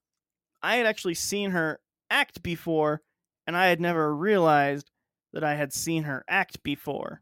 I 0.61 0.75
had 0.77 0.85
actually 0.85 1.15
seen 1.15 1.51
her 1.51 1.79
act 2.09 2.43
before, 2.43 3.01
and 3.47 3.57
I 3.57 3.67
had 3.67 3.81
never 3.81 4.15
realized 4.15 4.90
that 5.33 5.43
I 5.43 5.55
had 5.55 5.73
seen 5.73 6.03
her 6.03 6.23
act 6.27 6.63
before. 6.63 7.21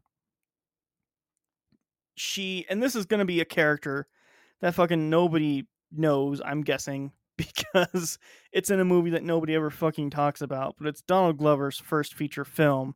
She, 2.14 2.66
and 2.68 2.82
this 2.82 2.94
is 2.94 3.06
going 3.06 3.20
to 3.20 3.24
be 3.24 3.40
a 3.40 3.46
character 3.46 4.06
that 4.60 4.74
fucking 4.74 5.08
nobody 5.08 5.66
knows, 5.92 6.40
I'm 6.44 6.62
guessing, 6.62 7.12
because 7.36 8.18
it's 8.52 8.70
in 8.70 8.80
a 8.80 8.84
movie 8.84 9.10
that 9.10 9.24
nobody 9.24 9.54
ever 9.54 9.70
fucking 9.70 10.10
talks 10.10 10.40
about, 10.40 10.76
but 10.78 10.86
it's 10.86 11.02
Donald 11.02 11.38
Glover's 11.38 11.78
first 11.78 12.14
feature 12.14 12.44
film, 12.44 12.94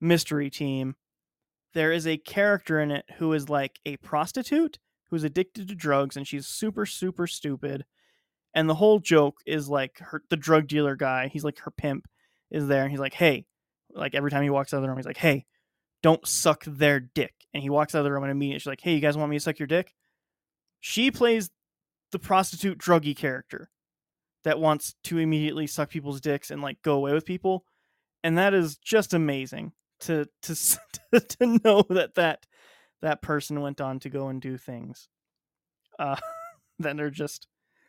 Mystery 0.00 0.50
Team. 0.50 0.96
There 1.74 1.92
is 1.92 2.06
a 2.06 2.16
character 2.16 2.80
in 2.80 2.90
it 2.90 3.04
who 3.18 3.32
is 3.34 3.50
like 3.50 3.80
a 3.84 3.98
prostitute 3.98 4.78
who's 5.10 5.24
addicted 5.24 5.68
to 5.68 5.74
drugs 5.74 6.16
and 6.16 6.26
she's 6.26 6.46
super 6.46 6.86
super 6.86 7.26
stupid. 7.26 7.84
And 8.54 8.68
the 8.68 8.74
whole 8.76 8.98
joke 8.98 9.40
is 9.44 9.68
like 9.68 9.98
her 9.98 10.22
the 10.30 10.36
drug 10.36 10.68
dealer 10.68 10.96
guy, 10.96 11.28
he's 11.28 11.44
like 11.44 11.58
her 11.60 11.70
pimp 11.70 12.06
is 12.50 12.66
there 12.66 12.82
and 12.82 12.90
he's 12.90 13.00
like, 13.00 13.14
"Hey, 13.14 13.44
like 13.96 14.14
every 14.14 14.30
time 14.30 14.42
he 14.42 14.50
walks 14.50 14.72
out 14.72 14.78
of 14.78 14.82
the 14.82 14.88
room, 14.88 14.98
he's 14.98 15.06
like, 15.06 15.16
"Hey, 15.16 15.46
don't 16.02 16.26
suck 16.26 16.64
their 16.66 17.00
dick." 17.00 17.34
And 17.54 17.62
he 17.62 17.70
walks 17.70 17.94
out 17.94 17.98
of 17.98 18.04
the 18.04 18.12
room 18.12 18.24
and 18.24 18.30
immediately 18.30 18.60
she's 18.60 18.66
like, 18.66 18.80
"Hey, 18.80 18.94
you 18.94 19.00
guys 19.00 19.16
want 19.16 19.30
me 19.30 19.36
to 19.36 19.40
suck 19.40 19.58
your 19.58 19.66
dick?" 19.66 19.94
She 20.80 21.10
plays 21.10 21.50
the 22.12 22.18
prostitute 22.18 22.78
druggy 22.78 23.16
character 23.16 23.70
that 24.44 24.60
wants 24.60 24.94
to 25.04 25.18
immediately 25.18 25.66
suck 25.66 25.90
people's 25.90 26.20
dicks 26.20 26.50
and 26.50 26.62
like 26.62 26.80
go 26.82 26.94
away 26.94 27.12
with 27.12 27.26
people, 27.26 27.64
and 28.22 28.38
that 28.38 28.54
is 28.54 28.76
just 28.76 29.14
amazing 29.14 29.72
to 30.00 30.26
to 30.42 30.54
to 31.20 31.60
know 31.64 31.84
that 31.88 32.14
that 32.14 32.46
that 33.02 33.22
person 33.22 33.60
went 33.60 33.80
on 33.80 33.98
to 34.00 34.10
go 34.10 34.28
and 34.28 34.40
do 34.40 34.56
things 34.56 35.08
uh 35.98 36.16
that 36.78 37.00
are 37.00 37.10
just 37.10 37.46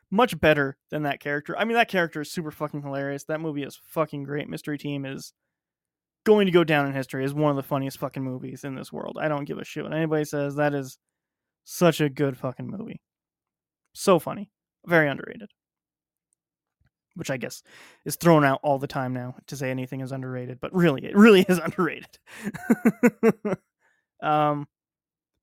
much 0.10 0.40
better 0.40 0.78
than 0.90 1.04
that 1.04 1.20
character. 1.20 1.58
I 1.58 1.66
mean, 1.66 1.76
that 1.76 1.90
character 1.90 2.22
is 2.22 2.32
super 2.32 2.52
fucking 2.52 2.82
hilarious. 2.82 3.26
That 3.26 3.42
movie 3.42 3.64
is 3.64 3.80
fucking 3.88 4.24
great. 4.24 4.50
Mystery 4.50 4.78
Team 4.78 5.06
is 5.06 5.34
going 6.28 6.46
to 6.46 6.52
go 6.52 6.66
down 6.66 6.86
in 6.86 6.94
history 6.94 7.24
as 7.24 7.34
one 7.34 7.52
of 7.52 7.56
the 7.56 7.64
funniest 7.64 8.00
fucking 8.00 8.22
movies 8.22 8.66
in 8.66 8.76
this 8.76 8.92
world. 8.92 9.18
I 9.20 9.30
don't 9.30 9.46
give 9.46 9.60
a 9.60 9.64
shit 9.64 9.86
what 9.86 9.94
anybody 9.94 10.26
says. 10.26 10.56
That 10.56 10.74
is 10.74 10.98
such 11.64 12.02
a 12.02 12.10
good 12.10 12.38
fucking 12.38 12.68
movie. 12.68 13.00
So 13.94 14.20
funny. 14.20 14.52
Very 14.86 15.08
underrated. 15.08 15.50
Which 17.16 17.32
I 17.32 17.38
guess 17.38 17.64
is 18.04 18.18
thrown 18.18 18.44
out 18.44 18.60
all 18.62 18.78
the 18.78 18.88
time 18.88 19.14
now 19.14 19.36
to 19.48 19.56
say 19.56 19.72
anything 19.72 20.02
is 20.02 20.12
underrated, 20.12 20.60
but 20.60 20.76
really, 20.76 21.06
it 21.06 21.16
really 21.16 21.46
is 21.48 21.58
underrated. 21.64 22.20
um, 24.22 24.68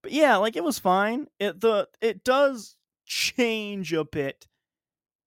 but 0.03 0.13
yeah, 0.13 0.37
like 0.37 0.55
it 0.55 0.63
was 0.63 0.79
fine. 0.79 1.29
It 1.41 1.61
the 1.63 1.89
it 2.03 2.25
does 2.25 2.77
change 3.07 3.93
a 3.95 4.05
bit. 4.05 4.47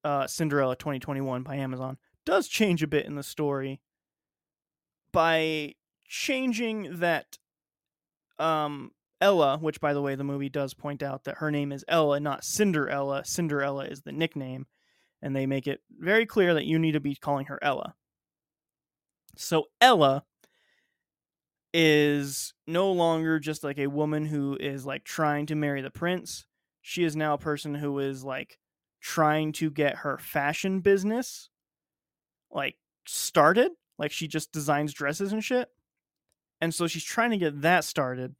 Uh, 0.03 0.27
Cinderella 0.27 0.75
2021 0.75 1.43
by 1.43 1.55
Amazon 1.55 1.97
does 2.25 2.47
change 2.47 2.81
a 2.83 2.87
bit 2.87 3.07
in 3.07 3.15
the 3.15 3.23
story 3.23 3.81
by 5.11 5.73
changing 6.07 6.99
that 6.99 7.37
um 8.39 8.91
Ella, 9.19 9.57
which 9.57 9.81
by 9.81 9.93
the 9.93 10.01
way 10.01 10.15
the 10.15 10.23
movie 10.23 10.49
does 10.49 10.73
point 10.73 11.01
out 11.01 11.23
that 11.23 11.37
her 11.37 11.49
name 11.49 11.71
is 11.71 11.83
Ella, 11.87 12.19
not 12.19 12.43
Cinderella. 12.43 13.25
Cinderella 13.25 13.85
is 13.85 14.01
the 14.01 14.11
nickname, 14.11 14.67
and 15.21 15.35
they 15.35 15.45
make 15.45 15.67
it 15.67 15.81
very 15.89 16.25
clear 16.25 16.53
that 16.53 16.65
you 16.65 16.77
need 16.77 16.91
to 16.91 16.99
be 16.99 17.15
calling 17.15 17.47
her 17.47 17.59
Ella. 17.61 17.95
So 19.35 19.65
Ella 19.81 20.23
is 21.73 22.53
no 22.65 22.91
longer 22.91 23.39
just 23.39 23.63
like 23.63 23.77
a 23.77 23.87
woman 23.87 24.25
who 24.25 24.57
is 24.59 24.85
like 24.85 25.03
trying 25.03 25.45
to 25.47 25.55
marry 25.55 25.81
the 25.81 25.89
prince. 25.89 26.45
She 26.81 27.03
is 27.03 27.15
now 27.15 27.33
a 27.33 27.39
person 27.39 27.75
who 27.75 27.99
is 27.99 28.23
like 28.23 28.57
trying 29.01 29.51
to 29.53 29.69
get 29.69 29.97
her 29.97 30.17
fashion 30.17 30.79
business 30.79 31.49
like 32.49 32.75
started. 33.05 33.71
Like 33.97 34.11
she 34.11 34.27
just 34.27 34.51
designs 34.51 34.93
dresses 34.93 35.33
and 35.33 35.43
shit. 35.43 35.69
And 36.61 36.73
so 36.73 36.87
she's 36.87 37.03
trying 37.03 37.31
to 37.31 37.37
get 37.37 37.61
that 37.61 37.83
started. 37.83 38.35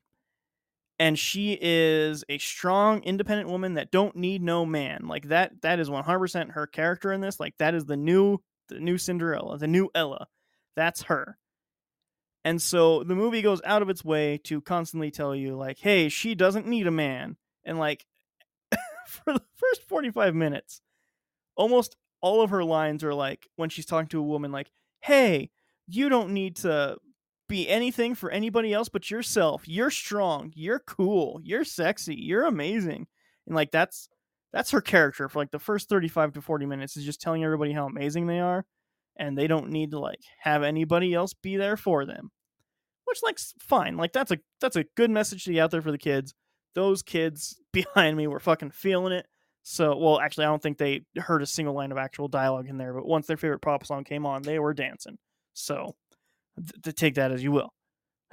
And 0.99 1.17
she 1.17 1.57
is 1.61 2.23
a 2.27 2.39
strong 2.39 3.03
independent 3.03 3.49
woman 3.49 3.75
that 3.75 3.91
don't 3.91 4.15
need 4.15 4.41
no 4.41 4.65
man. 4.65 5.07
Like 5.07 5.27
that 5.27 5.61
that 5.61 5.79
is 5.79 5.89
100% 5.89 6.51
her 6.51 6.65
character 6.65 7.11
in 7.11 7.21
this. 7.21 7.39
Like 7.39 7.57
that 7.57 7.75
is 7.75 7.85
the 7.85 7.97
new 7.97 8.39
the 8.69 8.79
new 8.79 8.97
cinderella 8.97 9.57
the 9.57 9.67
new 9.67 9.89
ella. 9.93 10.27
That's 10.75 11.03
her. 11.03 11.37
And 12.43 12.61
so 12.61 13.03
the 13.03 13.15
movie 13.15 13.41
goes 13.41 13.61
out 13.63 13.81
of 13.81 13.89
its 13.89 14.03
way 14.03 14.39
to 14.45 14.61
constantly 14.61 15.11
tell 15.11 15.35
you 15.35 15.55
like 15.55 15.77
hey 15.79 16.09
she 16.09 16.33
doesn't 16.33 16.67
need 16.67 16.87
a 16.87 16.91
man. 16.91 17.37
And 17.63 17.77
like 17.77 18.05
for 19.07 19.33
the 19.33 19.43
first 19.55 19.87
45 19.87 20.33
minutes 20.33 20.81
almost 21.55 21.95
all 22.21 22.41
of 22.41 22.51
her 22.51 22.63
lines 22.63 23.03
are 23.03 23.13
like 23.13 23.47
when 23.55 23.69
she's 23.69 23.85
talking 23.85 24.07
to 24.07 24.19
a 24.19 24.23
woman 24.23 24.51
like 24.51 24.71
hey 25.07 25.49
you 25.87 26.09
don't 26.09 26.31
need 26.31 26.57
to 26.57 26.97
be 27.47 27.67
anything 27.67 28.13
for 28.13 28.29
anybody 28.29 28.73
else 28.73 28.89
but 28.89 29.09
yourself. 29.09 29.63
You're 29.65 29.89
strong. 29.89 30.51
You're 30.55 30.79
cool. 30.79 31.39
You're 31.43 31.63
sexy. 31.63 32.15
You're 32.15 32.45
amazing. 32.45 33.07
And 33.45 33.55
like 33.55 33.71
that's 33.71 34.09
that's 34.53 34.71
her 34.71 34.81
character 34.81 35.29
for 35.29 35.39
like 35.39 35.51
the 35.51 35.59
first 35.59 35.89
35 35.89 36.33
to 36.33 36.41
40 36.41 36.65
minutes 36.65 36.97
is 36.97 37.05
just 37.05 37.21
telling 37.21 37.43
everybody 37.43 37.71
how 37.71 37.85
amazing 37.85 38.27
they 38.27 38.39
are 38.39 38.65
and 39.17 39.37
they 39.37 39.47
don't 39.47 39.69
need 39.69 39.91
to 39.91 39.99
like 39.99 40.19
have 40.39 40.63
anybody 40.63 41.13
else 41.13 41.33
be 41.33 41.57
there 41.57 41.77
for 41.77 42.05
them. 42.05 42.31
Which 43.05 43.19
like 43.23 43.39
fine. 43.59 43.95
Like 43.95 44.11
that's 44.11 44.31
a 44.31 44.39
that's 44.59 44.75
a 44.75 44.85
good 44.95 45.09
message 45.09 45.45
to 45.45 45.53
get 45.53 45.61
out 45.61 45.71
there 45.71 45.81
for 45.81 45.91
the 45.91 45.97
kids. 45.97 46.33
Those 46.75 47.01
kids 47.01 47.61
behind 47.71 48.17
me 48.17 48.27
were 48.27 48.39
fucking 48.39 48.71
feeling 48.71 49.13
it. 49.13 49.25
So, 49.69 49.97
well, 49.97 50.21
actually, 50.21 50.45
I 50.45 50.47
don't 50.47 50.63
think 50.63 50.77
they 50.77 51.01
heard 51.17 51.41
a 51.41 51.45
single 51.45 51.73
line 51.73 51.91
of 51.91 51.97
actual 51.97 52.29
dialogue 52.29 52.69
in 52.69 52.77
there, 52.77 52.93
but 52.93 53.05
once 53.05 53.27
their 53.27 53.35
favorite 53.35 53.59
pop 53.59 53.85
song 53.85 54.05
came 54.05 54.25
on, 54.25 54.41
they 54.41 54.59
were 54.59 54.73
dancing. 54.73 55.17
So, 55.55 55.97
to 56.83 56.93
take 56.93 57.15
that 57.15 57.33
as 57.33 57.43
you 57.43 57.51
will. 57.51 57.73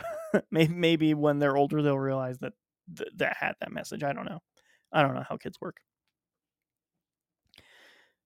maybe, 0.52 0.72
maybe 0.72 1.12
when 1.12 1.40
they're 1.40 1.56
older, 1.56 1.82
they'll 1.82 1.98
realize 1.98 2.38
that 2.38 2.52
th- 2.96 3.10
that 3.16 3.36
had 3.36 3.54
that 3.58 3.72
message. 3.72 4.04
I 4.04 4.12
don't 4.12 4.26
know. 4.26 4.38
I 4.92 5.02
don't 5.02 5.14
know 5.14 5.24
how 5.28 5.36
kids 5.36 5.60
work. 5.60 5.78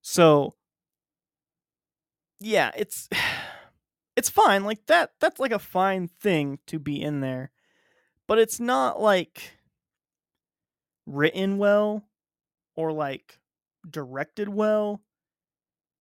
So, 0.03 0.55
yeah, 2.40 2.73
it's 2.77 3.09
it's 4.16 4.29
fine. 4.29 4.64
Like 4.64 4.85
that. 4.85 5.12
That's 5.18 5.40
like 5.40 5.53
a 5.53 5.59
fine 5.59 6.09
thing 6.21 6.59
to 6.66 6.79
be 6.79 7.01
in 7.01 7.21
there, 7.21 7.53
but 8.27 8.38
it's 8.38 8.61
not 8.61 9.01
like 9.01 9.55
written 11.07 11.57
well 11.57 12.05
or 12.79 12.93
like 12.93 13.41
directed 13.91 14.49
well. 14.49 15.03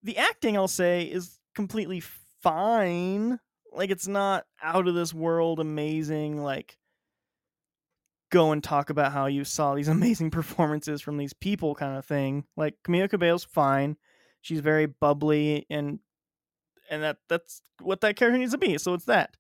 The 0.04 0.18
acting, 0.18 0.56
I'll 0.56 0.68
say, 0.68 1.06
is 1.06 1.40
completely 1.56 2.02
fine 2.44 3.40
like 3.74 3.90
it's 3.90 4.08
not 4.08 4.46
out 4.62 4.88
of 4.88 4.94
this 4.94 5.12
world 5.12 5.60
amazing 5.60 6.42
like 6.42 6.78
go 8.32 8.52
and 8.52 8.64
talk 8.64 8.90
about 8.92 9.12
how 9.12 9.26
you 9.26 9.44
saw 9.44 9.74
these 9.74 9.88
amazing 9.88 10.30
performances 10.30 11.02
from 11.02 11.18
these 11.18 11.34
people 11.34 11.74
kind 11.76 11.98
of 11.98 12.06
thing. 12.06 12.46
Like 12.56 12.76
Camila 12.84 13.10
Cabello's 13.10 13.44
fine. 13.44 13.98
She's 14.42 14.60
very 14.60 14.86
bubbly 14.86 15.66
and 15.70 16.00
and 16.90 17.04
that 17.04 17.18
that's 17.28 17.62
what 17.82 18.02
that 18.02 18.16
character 18.16 18.38
needs 18.38 18.52
to 18.52 18.58
be. 18.58 18.78
So 18.78 18.94
it's 18.94 19.06
that. 19.06 19.36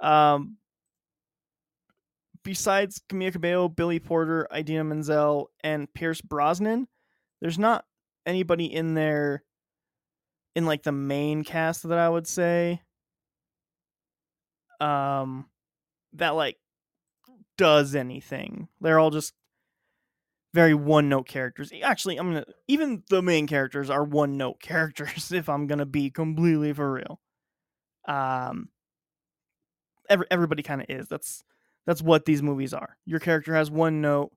Um 0.00 0.58
besides 2.48 3.02
Camila 3.10 3.30
Cabello, 3.32 3.68
Billy 3.68 4.00
Porter, 4.00 4.48
Idina 4.56 4.82
Menzel, 4.82 5.50
and 5.62 5.92
Pierce 5.92 6.22
Brosnan, 6.22 6.88
there's 7.42 7.58
not 7.58 7.84
anybody 8.24 8.64
in 8.64 8.94
there 8.94 9.42
in 10.54 10.64
like 10.64 10.82
the 10.82 10.90
main 10.90 11.44
cast 11.44 11.86
that 11.86 11.98
I 11.98 12.08
would 12.08 12.26
say 12.26 12.80
um 14.80 15.44
that 16.14 16.30
like 16.30 16.56
does 17.58 17.94
anything. 17.94 18.68
They're 18.80 18.98
all 18.98 19.10
just 19.10 19.34
very 20.54 20.72
one 20.72 21.10
note 21.10 21.28
characters. 21.28 21.70
Actually, 21.82 22.16
I'm 22.16 22.28
gonna 22.28 22.46
even 22.66 23.02
the 23.10 23.20
main 23.20 23.46
characters 23.46 23.90
are 23.90 24.04
one 24.04 24.38
note 24.38 24.58
characters 24.62 25.32
if 25.32 25.50
I'm 25.50 25.66
gonna 25.66 25.84
be 25.84 26.08
completely 26.10 26.72
for 26.72 26.90
real. 26.90 27.20
Um 28.06 28.70
every, 30.08 30.26
everybody 30.30 30.62
kind 30.62 30.80
of 30.80 30.86
is. 30.88 31.08
That's 31.08 31.44
that's 31.88 32.02
what 32.02 32.26
these 32.26 32.42
movies 32.42 32.74
are. 32.74 32.98
Your 33.06 33.18
character 33.18 33.54
has 33.54 33.70
one 33.70 34.02
note. 34.02 34.30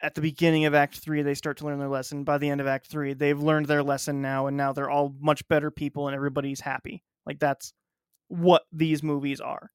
At 0.00 0.14
the 0.14 0.22
beginning 0.22 0.64
of 0.64 0.72
Act 0.72 0.96
Three, 0.96 1.20
they 1.20 1.34
start 1.34 1.58
to 1.58 1.66
learn 1.66 1.78
their 1.78 1.90
lesson. 1.90 2.24
By 2.24 2.38
the 2.38 2.48
end 2.48 2.62
of 2.62 2.66
Act 2.66 2.86
Three, 2.86 3.12
they've 3.12 3.38
learned 3.38 3.66
their 3.66 3.82
lesson 3.82 4.22
now, 4.22 4.46
and 4.46 4.56
now 4.56 4.72
they're 4.72 4.88
all 4.88 5.14
much 5.20 5.46
better 5.46 5.70
people, 5.70 6.08
and 6.08 6.16
everybody's 6.16 6.62
happy. 6.62 7.04
Like 7.26 7.38
that's 7.38 7.74
what 8.28 8.62
these 8.72 9.02
movies 9.02 9.42
are. 9.42 9.70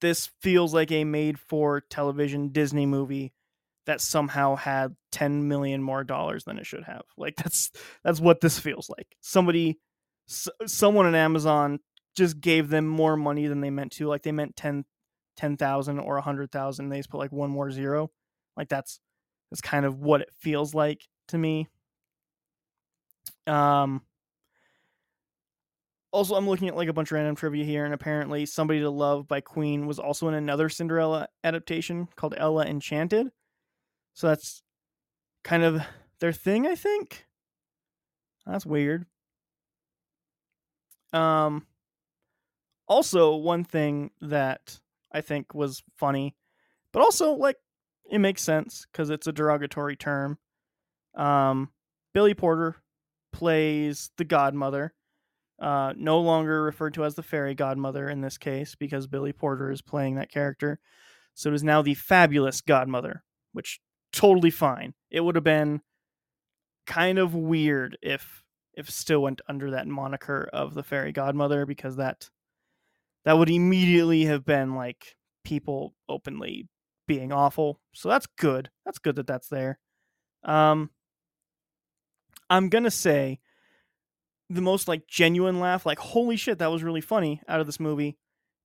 This 0.00 0.28
feels 0.40 0.74
like 0.74 0.90
a 0.90 1.04
made 1.04 1.38
for 1.38 1.82
television 1.82 2.48
Disney 2.48 2.84
movie 2.84 3.32
that 3.86 4.00
somehow 4.00 4.56
had 4.56 4.96
10 5.12 5.46
million 5.46 5.84
more 5.84 6.02
dollars 6.02 6.42
than 6.42 6.58
it 6.58 6.66
should 6.66 6.82
have. 6.82 7.02
Like 7.16 7.36
that's 7.42 7.70
that's 8.02 8.18
what 8.18 8.40
this 8.40 8.58
feels 8.58 8.90
like. 8.90 9.16
Somebody 9.20 9.78
s- 10.28 10.48
someone 10.66 11.06
at 11.06 11.14
Amazon 11.14 11.78
just 12.16 12.40
gave 12.40 12.70
them 12.70 12.88
more 12.88 13.16
money 13.16 13.46
than 13.46 13.60
they 13.60 13.70
meant 13.70 13.92
to. 13.92 14.08
Like 14.08 14.22
they 14.22 14.32
meant 14.32 14.56
10 14.56 14.84
10,000 15.36 15.98
or 15.98 16.14
100,000, 16.14 16.88
they 16.88 16.98
just 16.98 17.10
put 17.10 17.18
like 17.18 17.32
one 17.32 17.50
more 17.50 17.70
zero. 17.70 18.10
Like 18.56 18.68
that's 18.68 19.00
that's 19.50 19.60
kind 19.60 19.86
of 19.86 20.00
what 20.00 20.22
it 20.22 20.30
feels 20.40 20.74
like 20.74 21.06
to 21.28 21.38
me. 21.38 21.68
Um 23.46 24.02
also 26.12 26.34
i'm 26.34 26.48
looking 26.48 26.68
at 26.68 26.76
like 26.76 26.88
a 26.88 26.92
bunch 26.92 27.10
of 27.10 27.14
random 27.16 27.34
trivia 27.34 27.64
here 27.64 27.84
and 27.84 27.94
apparently 27.94 28.44
somebody 28.46 28.80
to 28.80 28.90
love 28.90 29.26
by 29.26 29.40
queen 29.40 29.86
was 29.86 29.98
also 29.98 30.28
in 30.28 30.34
another 30.34 30.68
cinderella 30.68 31.28
adaptation 31.44 32.08
called 32.16 32.34
ella 32.36 32.64
enchanted 32.66 33.30
so 34.14 34.28
that's 34.28 34.62
kind 35.44 35.64
of 35.64 35.82
their 36.20 36.32
thing 36.32 36.66
i 36.66 36.74
think 36.74 37.26
That's 38.46 38.66
weird. 38.66 39.06
Um 41.12 41.66
also 42.88 43.36
one 43.36 43.64
thing 43.64 44.10
that 44.20 44.80
I 45.12 45.20
think 45.20 45.54
was 45.54 45.82
funny, 45.96 46.36
but 46.92 47.02
also 47.02 47.32
like 47.32 47.56
it 48.10 48.18
makes 48.18 48.42
sense 48.42 48.86
cuz 48.92 49.10
it's 49.10 49.26
a 49.26 49.32
derogatory 49.32 49.96
term. 49.96 50.38
Um 51.14 51.70
Billy 52.12 52.34
Porter 52.34 52.82
plays 53.32 54.10
the 54.18 54.24
godmother. 54.24 54.94
Uh, 55.60 55.92
no 55.96 56.18
longer 56.18 56.62
referred 56.62 56.94
to 56.94 57.04
as 57.04 57.14
the 57.14 57.22
fairy 57.22 57.54
godmother 57.54 58.08
in 58.08 58.20
this 58.20 58.36
case 58.36 58.74
because 58.74 59.06
Billy 59.06 59.32
Porter 59.32 59.70
is 59.70 59.80
playing 59.80 60.16
that 60.16 60.30
character. 60.30 60.80
So 61.34 61.50
it 61.50 61.54
is 61.54 61.62
now 61.62 61.82
the 61.82 61.94
fabulous 61.94 62.60
godmother, 62.60 63.22
which 63.52 63.80
totally 64.12 64.50
fine. 64.50 64.94
It 65.10 65.20
would 65.20 65.36
have 65.36 65.44
been 65.44 65.82
kind 66.86 67.18
of 67.18 67.34
weird 67.34 67.96
if 68.02 68.42
if 68.74 68.90
still 68.90 69.22
went 69.22 69.40
under 69.48 69.70
that 69.70 69.86
moniker 69.86 70.48
of 70.52 70.74
the 70.74 70.82
fairy 70.82 71.12
godmother 71.12 71.66
because 71.66 71.96
that 71.96 72.30
that 73.24 73.38
would 73.38 73.50
immediately 73.50 74.24
have 74.24 74.44
been 74.44 74.74
like 74.74 75.16
people 75.44 75.94
openly 76.08 76.68
being 77.06 77.32
awful. 77.32 77.80
So 77.94 78.08
that's 78.08 78.26
good. 78.38 78.70
That's 78.84 78.98
good 78.98 79.16
that 79.16 79.26
that's 79.26 79.48
there. 79.48 79.78
Um 80.44 80.90
I'm 82.50 82.68
to 82.68 82.90
say 82.90 83.40
the 84.50 84.60
most 84.60 84.86
like 84.86 85.06
genuine 85.06 85.60
laugh 85.60 85.86
like 85.86 85.98
holy 85.98 86.36
shit 86.36 86.58
that 86.58 86.70
was 86.70 86.82
really 86.82 87.00
funny 87.00 87.40
out 87.48 87.60
of 87.60 87.66
this 87.66 87.80
movie 87.80 88.18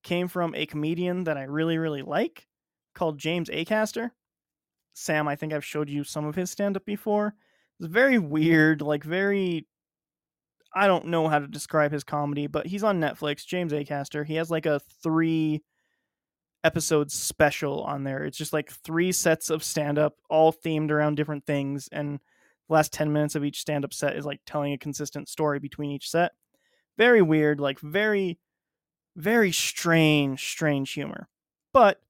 came 0.03 0.27
from 0.27 0.53
a 0.53 0.65
comedian 0.65 1.23
that 1.23 1.37
I 1.37 1.43
really 1.43 1.77
really 1.77 2.01
like 2.01 2.47
called 2.93 3.17
James 3.17 3.49
Acaster. 3.49 4.11
Sam, 4.93 5.27
I 5.27 5.35
think 5.35 5.53
I've 5.53 5.63
showed 5.63 5.89
you 5.89 6.03
some 6.03 6.25
of 6.25 6.35
his 6.35 6.49
stand 6.49 6.75
up 6.75 6.83
before. 6.83 7.35
It's 7.79 7.87
very 7.87 8.17
weird, 8.17 8.81
like 8.81 9.03
very 9.03 9.67
I 10.77 10.85
don't 10.85 11.07
know 11.07 11.27
how 11.27 11.39
to 11.39 11.47
describe 11.47 11.91
his 11.91 12.03
comedy, 12.03 12.45
but 12.45 12.67
he's 12.67 12.83
on 12.83 13.01
Netflix, 13.01 13.43
James 13.43 13.73
Acaster. 13.73 14.23
He 14.23 14.35
has 14.35 14.51
like 14.51 14.67
a 14.67 14.79
3 15.01 15.63
episode 16.63 17.11
special 17.11 17.81
on 17.81 18.03
there. 18.03 18.25
It's 18.25 18.37
just 18.37 18.53
like 18.53 18.69
3 18.71 19.11
sets 19.11 19.49
of 19.49 19.63
stand 19.63 19.97
up 19.97 20.17
all 20.29 20.53
themed 20.53 20.91
around 20.91 21.15
different 21.15 21.47
things 21.47 21.89
and 21.91 22.19
the 22.67 22.73
last 22.73 22.93
10 22.93 23.11
minutes 23.11 23.33
of 23.33 23.43
each 23.43 23.59
stand 23.59 23.85
up 23.85 23.93
set 23.93 24.15
is 24.15 24.25
like 24.25 24.39
telling 24.45 24.71
a 24.71 24.77
consistent 24.77 25.29
story 25.29 25.57
between 25.57 25.89
each 25.89 26.11
set. 26.11 26.33
Very 26.95 27.23
weird, 27.23 27.59
like 27.59 27.79
very 27.79 28.37
very 29.15 29.51
strange 29.51 30.47
strange 30.47 30.91
humor. 30.91 31.27
But 31.73 32.01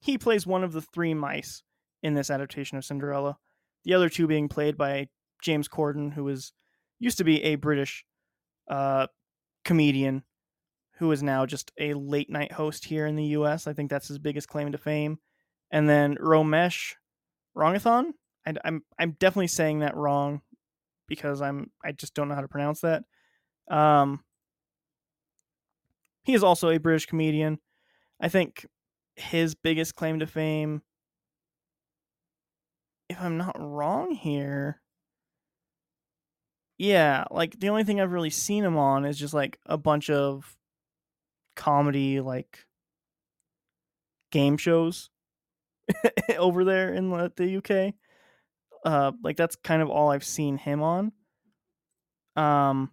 he 0.00 0.18
plays 0.18 0.48
one 0.48 0.64
of 0.64 0.72
the 0.72 0.82
three 0.82 1.14
mice 1.14 1.62
in 2.02 2.14
this 2.14 2.30
adaptation 2.30 2.76
of 2.76 2.84
Cinderella. 2.84 3.38
The 3.84 3.94
other 3.94 4.08
two 4.08 4.26
being 4.26 4.48
played 4.48 4.76
by 4.76 5.10
James 5.40 5.68
Corden, 5.68 6.12
who 6.12 6.26
is 6.26 6.52
used 6.98 7.18
to 7.18 7.24
be 7.24 7.40
a 7.44 7.54
British 7.54 8.04
uh, 8.68 9.06
comedian 9.64 10.22
who 10.98 11.12
is 11.12 11.22
now 11.22 11.44
just 11.44 11.72
a 11.78 11.94
late 11.94 12.30
night 12.30 12.52
host 12.52 12.86
here 12.86 13.06
in 13.06 13.16
the 13.16 13.24
U.S. 13.24 13.66
I 13.66 13.72
think 13.72 13.90
that's 13.90 14.08
his 14.08 14.18
biggest 14.18 14.48
claim 14.48 14.72
to 14.72 14.78
fame. 14.78 15.18
And 15.70 15.88
then 15.88 16.16
Romesh 16.16 16.94
Ranganathan. 17.56 18.12
I, 18.46 18.54
I'm 18.64 18.82
I'm 18.98 19.12
definitely 19.18 19.48
saying 19.48 19.80
that 19.80 19.96
wrong 19.96 20.42
because 21.08 21.40
I'm 21.42 21.70
I 21.84 21.92
just 21.92 22.14
don't 22.14 22.28
know 22.28 22.34
how 22.34 22.40
to 22.40 22.48
pronounce 22.48 22.80
that. 22.80 23.02
Um, 23.70 24.20
he 26.24 26.34
is 26.34 26.42
also 26.42 26.70
a 26.70 26.78
British 26.78 27.06
comedian. 27.06 27.58
I 28.20 28.28
think 28.28 28.66
his 29.16 29.54
biggest 29.54 29.94
claim 29.94 30.20
to 30.20 30.26
fame, 30.26 30.82
if 33.08 33.20
I'm 33.20 33.36
not 33.36 33.56
wrong 33.58 34.12
here, 34.12 34.80
yeah, 36.78 37.24
like 37.30 37.58
the 37.58 37.70
only 37.70 37.84
thing 37.84 38.00
I've 38.00 38.12
really 38.12 38.30
seen 38.30 38.64
him 38.64 38.76
on 38.76 39.04
is 39.04 39.18
just 39.18 39.32
like 39.34 39.58
a 39.66 39.78
bunch 39.78 40.10
of 40.10 40.56
comedy, 41.54 42.20
like 42.20 42.66
game 44.30 44.58
shows 44.58 45.10
over 46.38 46.64
there 46.64 46.92
in 46.92 47.10
the, 47.10 47.56
UK. 47.56 47.94
Uh, 48.84 49.12
like 49.22 49.36
that's 49.36 49.56
kind 49.56 49.80
of 49.80 49.88
all 49.88 50.10
I've 50.10 50.24
seen 50.24 50.58
him 50.58 50.82
on. 50.82 51.12
Um, 52.36 52.90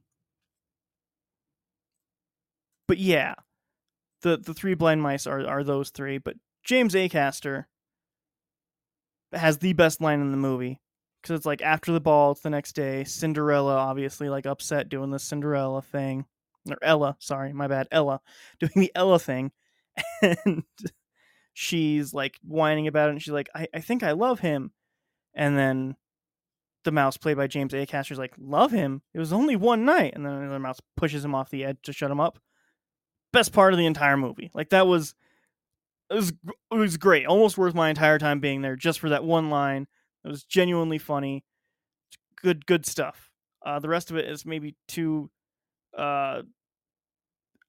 but 2.87 2.97
yeah, 2.97 3.35
the 4.21 4.37
the 4.37 4.53
three 4.53 4.75
blind 4.75 5.01
mice 5.01 5.27
are 5.27 5.45
are 5.45 5.63
those 5.63 5.89
three. 5.89 6.17
But 6.19 6.37
James 6.63 6.93
Acaster 6.93 7.65
has 9.33 9.57
the 9.57 9.73
best 9.73 9.99
line 9.99 10.21
in 10.21 10.31
the 10.31 10.37
movie 10.37 10.79
because 11.23 11.37
it's 11.37 11.45
like 11.45 11.61
after 11.61 11.93
the 11.93 12.01
ball, 12.01 12.33
it's 12.33 12.41
the 12.41 12.49
next 12.49 12.73
day. 12.73 13.05
Cinderella, 13.05 13.75
obviously, 13.75 14.27
like 14.29 14.45
upset 14.45 14.89
doing 14.89 15.09
the 15.09 15.19
Cinderella 15.19 15.81
thing, 15.81 16.25
or 16.69 16.77
Ella, 16.81 17.15
sorry, 17.19 17.53
my 17.53 17.67
bad, 17.67 17.87
Ella, 17.91 18.19
doing 18.59 18.71
the 18.75 18.91
Ella 18.93 19.19
thing, 19.19 19.51
and 20.21 20.63
she's 21.53 22.13
like 22.13 22.37
whining 22.43 22.87
about 22.87 23.07
it, 23.07 23.13
and 23.13 23.21
she's 23.21 23.33
like, 23.33 23.49
I, 23.55 23.67
I 23.73 23.79
think 23.79 24.03
I 24.03 24.11
love 24.11 24.41
him, 24.41 24.71
and 25.33 25.57
then 25.57 25.95
the 26.83 26.91
mouse 26.91 27.15
played 27.15 27.37
by 27.37 27.47
James 27.47 27.71
Acaster 27.71 28.11
is 28.11 28.19
like, 28.19 28.33
love 28.37 28.71
him? 28.71 29.01
It 29.13 29.19
was 29.19 29.31
only 29.31 29.55
one 29.55 29.85
night, 29.85 30.13
and 30.15 30.25
then 30.25 30.33
another 30.33 30.59
mouse 30.59 30.81
pushes 30.97 31.23
him 31.23 31.33
off 31.33 31.49
the 31.49 31.63
edge 31.63 31.77
to 31.83 31.93
shut 31.93 32.11
him 32.11 32.19
up. 32.19 32.37
Best 33.31 33.53
part 33.53 33.73
of 33.73 33.79
the 33.79 33.85
entire 33.85 34.17
movie, 34.17 34.51
like 34.53 34.69
that 34.69 34.87
was. 34.87 35.15
It 36.09 36.15
was 36.15 36.33
it 36.69 36.75
was 36.75 36.97
great, 36.97 37.25
almost 37.25 37.57
worth 37.57 37.73
my 37.73 37.89
entire 37.89 38.19
time 38.19 38.39
being 38.39 38.61
there 38.61 38.75
just 38.75 38.99
for 38.99 39.09
that 39.09 39.23
one 39.23 39.49
line 39.49 39.87
it 40.23 40.27
was 40.27 40.43
genuinely 40.43 40.97
funny. 40.97 41.43
Good, 42.41 42.65
good 42.65 42.85
stuff. 42.85 43.31
Uh, 43.65 43.79
the 43.79 43.89
rest 43.89 44.11
of 44.11 44.17
it 44.17 44.25
is 44.25 44.45
maybe 44.45 44.75
too 44.87 45.29
uh, 45.97 46.41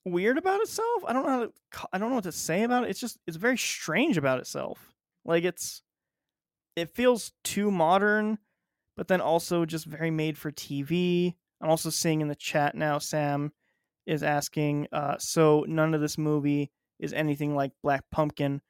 weird 0.04 0.38
about 0.38 0.60
itself. 0.60 1.04
I 1.06 1.12
don't 1.12 1.24
know 1.24 1.30
how 1.30 1.44
to. 1.44 1.52
I 1.92 1.98
don't 1.98 2.10
know 2.10 2.16
what 2.16 2.24
to 2.24 2.32
say 2.32 2.62
about 2.62 2.84
it. 2.84 2.90
It's 2.90 3.00
just 3.00 3.18
it's 3.26 3.36
very 3.36 3.56
strange 3.56 4.16
about 4.16 4.40
itself. 4.40 4.92
Like 5.24 5.44
it's 5.44 5.82
it 6.76 6.90
feels 6.90 7.32
too 7.44 7.70
modern, 7.70 8.38
but 8.96 9.08
then 9.08 9.20
also 9.20 9.64
just 9.64 9.86
very 9.86 10.10
made 10.10 10.36
for 10.36 10.50
TV. 10.50 11.34
I'm 11.60 11.70
also 11.70 11.90
seeing 11.90 12.20
in 12.20 12.28
the 12.28 12.34
chat 12.34 12.74
now. 12.74 12.98
Sam 12.98 13.52
is 14.06 14.22
asking. 14.22 14.88
Uh, 14.92 15.16
so 15.18 15.64
none 15.68 15.94
of 15.94 16.00
this 16.00 16.18
movie 16.18 16.70
is 16.98 17.12
anything 17.12 17.54
like 17.54 17.72
Black 17.82 18.04
Pumpkin, 18.10 18.60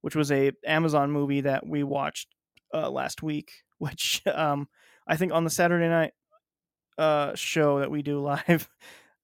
which 0.00 0.16
was 0.16 0.32
a 0.32 0.52
Amazon 0.66 1.10
movie 1.10 1.42
that 1.42 1.66
we 1.66 1.82
watched 1.82 2.28
uh, 2.72 2.90
last 2.90 3.22
week, 3.22 3.52
which 3.78 4.22
um, 4.26 4.68
I 5.06 5.16
think 5.16 5.32
on 5.32 5.44
the 5.44 5.50
Saturday 5.50 5.88
night 5.88 6.12
uh, 6.98 7.34
show 7.34 7.80
that 7.80 7.90
we 7.90 8.02
do 8.02 8.20
live, 8.22 8.68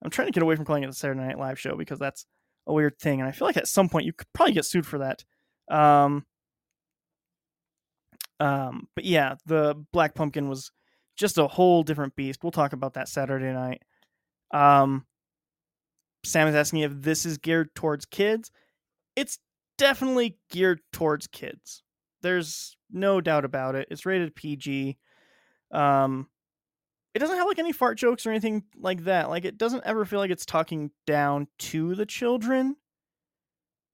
I'm 0.02 0.10
trying 0.10 0.28
to 0.28 0.32
get 0.32 0.42
away 0.42 0.56
from 0.56 0.64
calling 0.64 0.82
it 0.82 0.88
the 0.88 0.92
Saturday 0.92 1.20
Night 1.20 1.38
Live 1.38 1.58
show 1.58 1.76
because 1.76 1.98
that's 1.98 2.26
a 2.66 2.72
weird 2.72 2.98
thing, 2.98 3.20
and 3.20 3.28
I 3.28 3.32
feel 3.32 3.46
like 3.46 3.56
at 3.56 3.68
some 3.68 3.88
point 3.88 4.06
you 4.06 4.12
could 4.12 4.32
probably 4.32 4.54
get 4.54 4.64
sued 4.64 4.86
for 4.86 4.98
that. 4.98 5.24
Um, 5.70 6.26
um, 8.38 8.88
but 8.94 9.04
yeah, 9.04 9.36
the 9.46 9.74
Black 9.92 10.14
Pumpkin 10.14 10.48
was 10.48 10.70
just 11.16 11.38
a 11.38 11.46
whole 11.46 11.82
different 11.82 12.14
beast. 12.16 12.40
We'll 12.42 12.52
talk 12.52 12.72
about 12.72 12.94
that 12.94 13.08
Saturday 13.08 13.52
night. 13.52 13.82
Um, 14.52 15.06
Sam 16.24 16.48
is 16.48 16.54
asking 16.54 16.80
if 16.80 16.92
this 16.94 17.24
is 17.24 17.38
geared 17.38 17.74
towards 17.74 18.04
kids. 18.04 18.50
It's 19.14 19.38
definitely 19.78 20.38
geared 20.50 20.80
towards 20.92 21.26
kids. 21.26 21.82
There's 22.26 22.76
no 22.90 23.20
doubt 23.20 23.44
about 23.44 23.76
it. 23.76 23.86
It's 23.88 24.04
rated 24.04 24.34
PG. 24.34 24.98
Um, 25.70 26.26
it 27.14 27.20
doesn't 27.20 27.36
have 27.36 27.46
like 27.46 27.60
any 27.60 27.70
fart 27.70 27.96
jokes 27.96 28.26
or 28.26 28.30
anything 28.30 28.64
like 28.76 29.04
that. 29.04 29.30
Like 29.30 29.44
it 29.44 29.56
doesn't 29.56 29.84
ever 29.86 30.04
feel 30.04 30.18
like 30.18 30.32
it's 30.32 30.44
talking 30.44 30.90
down 31.06 31.46
to 31.58 31.94
the 31.94 32.04
children, 32.04 32.74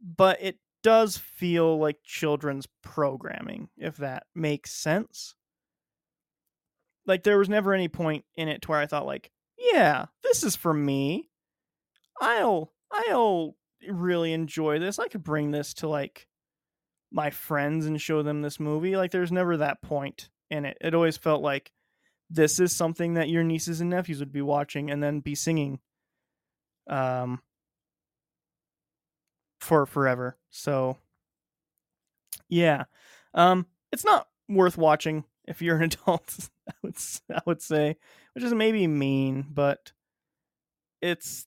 but 0.01 0.41
it 0.41 0.57
does 0.83 1.19
feel 1.19 1.77
like 1.79 1.99
children's 2.03 2.67
programming, 2.83 3.69
if 3.77 3.99
that 3.99 4.25
makes 4.35 4.73
sense. 4.73 5.35
Like 7.05 7.23
there 7.23 7.37
was 7.37 7.51
never 7.51 7.75
any 7.75 7.89
point 7.89 8.25
in 8.35 8.49
it 8.49 8.63
to 8.63 8.71
where 8.71 8.81
I 8.81 8.87
thought 8.87 9.05
like, 9.05 9.31
yeah, 9.59 10.07
this 10.23 10.43
is 10.43 10.57
for 10.57 10.73
me. 10.73 11.29
I'll 12.19 12.73
I'll 12.91 13.57
really 13.87 14.33
enjoy 14.33 14.79
this. 14.79 14.99
I 14.99 15.09
could 15.09 15.23
bring 15.23 15.51
this 15.51 15.75
to 15.75 15.87
like 15.87 16.29
my 17.13 17.31
friends 17.31 17.87
and 17.87 18.01
show 18.01 18.23
them 18.23 18.43
this 18.43 18.59
movie. 18.59 18.97
Like 18.97 19.11
there's 19.11 19.33
never 19.33 19.57
that 19.59 19.83
point 19.83 20.31
in 20.51 20.65
it. 20.65 20.79
It 20.81 20.95
always 20.95 21.17
felt 21.17 21.43
like 21.43 21.73
this 22.31 22.59
is 22.59 22.75
something 22.75 23.15
that 23.15 23.29
your 23.29 23.45
nieces 23.45 23.81
and 23.81 23.91
nephews 23.91 24.21
would 24.21 24.33
be 24.33 24.43
watching 24.43 24.91
and 24.91 25.03
then 25.03 25.21
be 25.21 25.35
singing 25.35 25.81
um 26.89 27.41
for 29.61 29.87
forever. 29.87 30.37
So 30.51 30.97
yeah. 32.49 32.85
Um 33.35 33.67
it's 33.93 34.05
not 34.05 34.29
worth 34.49 34.77
watching 34.79 35.25
if 35.47 35.63
you're 35.63 35.77
an 35.77 35.83
adult, 36.05 36.49
I 36.69 36.73
would 36.83 36.97
I 37.31 37.41
would 37.47 37.63
say, 37.63 37.97
which 38.35 38.45
is 38.45 38.55
maybe 38.55 38.87
mean, 38.87 39.47
but 39.51 39.93
it's 41.01 41.47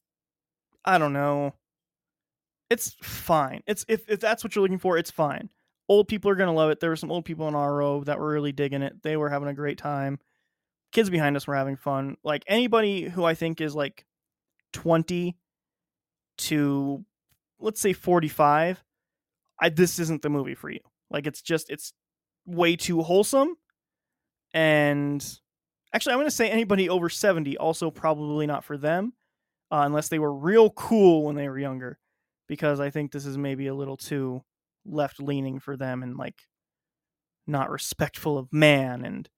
I 0.84 0.97
don't 0.97 1.13
know 1.13 1.53
it's 2.70 2.95
fine. 3.01 3.61
It's 3.68 3.86
if, 3.88 4.09
if 4.09 4.20
that's 4.20 4.43
what 4.43 4.55
you're 4.55 4.63
looking 4.63 4.80
for, 4.80 4.97
it's 4.97 5.11
fine. 5.11 5.49
Old 5.88 6.07
people 6.07 6.32
are 6.32 6.36
gonna 6.36 6.53
love 6.53 6.72
it. 6.72 6.80
There 6.80 6.89
were 6.89 6.95
some 6.95 7.11
old 7.11 7.26
people 7.26 7.47
in 7.47 7.55
our 7.55 7.74
row 7.74 8.03
that 8.05 8.20
were 8.20 8.30
really 8.32 8.51
digging 8.51 8.82
it. 8.82 9.03
They 9.03 9.18
were 9.18 9.30
having 9.30 9.49
a 9.49 9.53
great 9.53 9.78
time. 9.78 10.20
kids 10.91 11.09
behind 11.09 11.36
us 11.36 11.47
were 11.47 11.55
having 11.55 11.76
fun. 11.76 12.18
Like 12.24 12.43
anybody 12.47 13.03
who 13.09 13.24
I 13.26 13.34
think 13.36 13.61
is 13.61 13.76
like 13.76 14.05
20 14.74 15.38
to 16.38 17.05
let's 17.59 17.82
say 17.82 17.93
45, 17.93 18.84
I 19.61 19.70
this 19.70 19.99
isn't 19.99 20.22
the 20.22 20.30
movie 20.30 20.55
for 20.55 20.70
you. 20.70 20.80
Like 21.09 21.28
it's 21.28 21.41
just 21.41 21.70
it's 21.70 21.93
way 22.45 22.76
too 22.76 23.01
wholesome 23.01 23.55
and 24.53 25.39
actually 25.93 26.13
I'm 26.13 26.20
going 26.20 26.28
to 26.28 26.36
say 26.36 26.49
anybody 26.49 26.89
over 26.89 27.09
70 27.09 27.57
also 27.57 27.89
probably 27.91 28.45
not 28.47 28.63
for 28.63 28.78
them 28.78 29.13
uh, 29.72 29.84
unless 29.86 30.09
they 30.09 30.20
were 30.20 30.34
real 30.34 30.70
cool 30.72 31.24
when 31.26 31.36
they 31.36 31.49
were 31.49 31.59
younger 31.59 31.97
because 32.48 32.80
I 32.80 32.89
think 32.89 33.12
this 33.12 33.26
is 33.26 33.38
maybe 33.38 33.68
a 33.68 33.76
little 33.76 33.98
too 33.98 34.41
left 34.86 35.20
leaning 35.20 35.60
for 35.60 35.76
them 35.76 36.04
and 36.04 36.18
like 36.18 36.41
not 37.48 37.70
respectful 37.70 38.38
of 38.38 38.52
man 38.52 39.04
and 39.04 39.30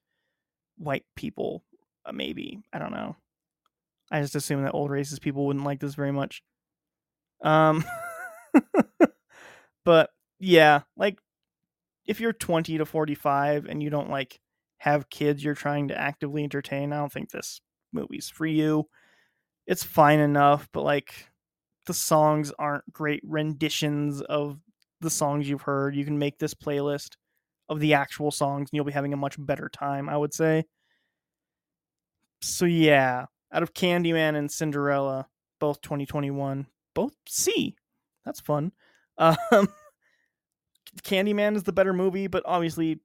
white 0.78 1.06
people 1.16 1.64
uh, 2.06 2.12
maybe 2.12 2.60
i 2.74 2.80
don't 2.80 2.92
know. 2.92 3.16
I 4.10 4.22
just 4.22 4.36
assume 4.36 4.64
that 4.64 4.74
old 4.74 4.90
racist 4.90 5.22
people 5.22 5.46
wouldn't 5.46 5.66
like 5.66 5.82
this 5.82 5.96
very 5.96 6.14
much. 6.14 6.42
Um 7.44 7.84
but 9.86 10.10
yeah 10.40 10.82
like 10.96 11.20
if 12.06 12.20
you're 12.20 12.34
20 12.34 12.78
to 12.78 12.86
45 12.86 13.66
and 13.66 13.82
you 13.84 13.90
don't 13.90 14.10
like 14.10 14.40
have 14.78 15.10
kids 15.10 15.44
you're 15.44 15.56
trying 15.56 15.90
to 15.90 16.00
actively 16.00 16.44
entertain 16.44 16.94
i 16.94 16.98
don't 16.98 17.12
think 17.12 17.32
this 17.32 17.60
movie's 17.92 18.30
for 18.30 18.46
you. 18.46 18.88
It's 19.66 19.84
fine 19.84 20.20
enough 20.20 20.70
but 20.72 20.84
like 20.84 21.28
the 21.88 21.94
songs 21.94 22.52
aren't 22.60 22.92
great 22.94 23.22
renditions 23.26 24.22
of 24.22 24.60
the 25.02 25.10
songs 25.10 25.48
you've 25.50 25.62
heard 25.62 25.96
you 25.96 26.06
can 26.06 26.20
make 26.20 26.40
this 26.40 26.54
playlist 26.54 27.16
of 27.70 27.80
the 27.80 27.94
actual 27.94 28.32
songs 28.32 28.70
and 28.70 28.76
you'll 28.78 28.86
be 28.86 28.92
having 28.92 29.14
a 29.14 29.18
much 29.18 29.36
better 29.40 29.70
time, 29.70 30.10
I 30.10 30.18
would 30.18 30.34
say. 30.34 30.66
So 32.42 32.66
yeah, 32.66 33.26
out 33.52 33.64
of 33.64 33.74
Candyman 33.74 34.36
and 34.36 34.52
Cinderella, 34.52 35.28
both 35.60 35.82
2021, 35.82 36.68
both 36.94 37.14
C. 37.28 37.76
That's 38.26 38.40
fun. 38.40 38.72
Um 39.20 39.68
Candyman 41.04 41.56
is 41.56 41.64
the 41.64 41.74
better 41.74 41.94
movie, 41.94 42.28
but 42.28 42.44
obviously 42.46 43.00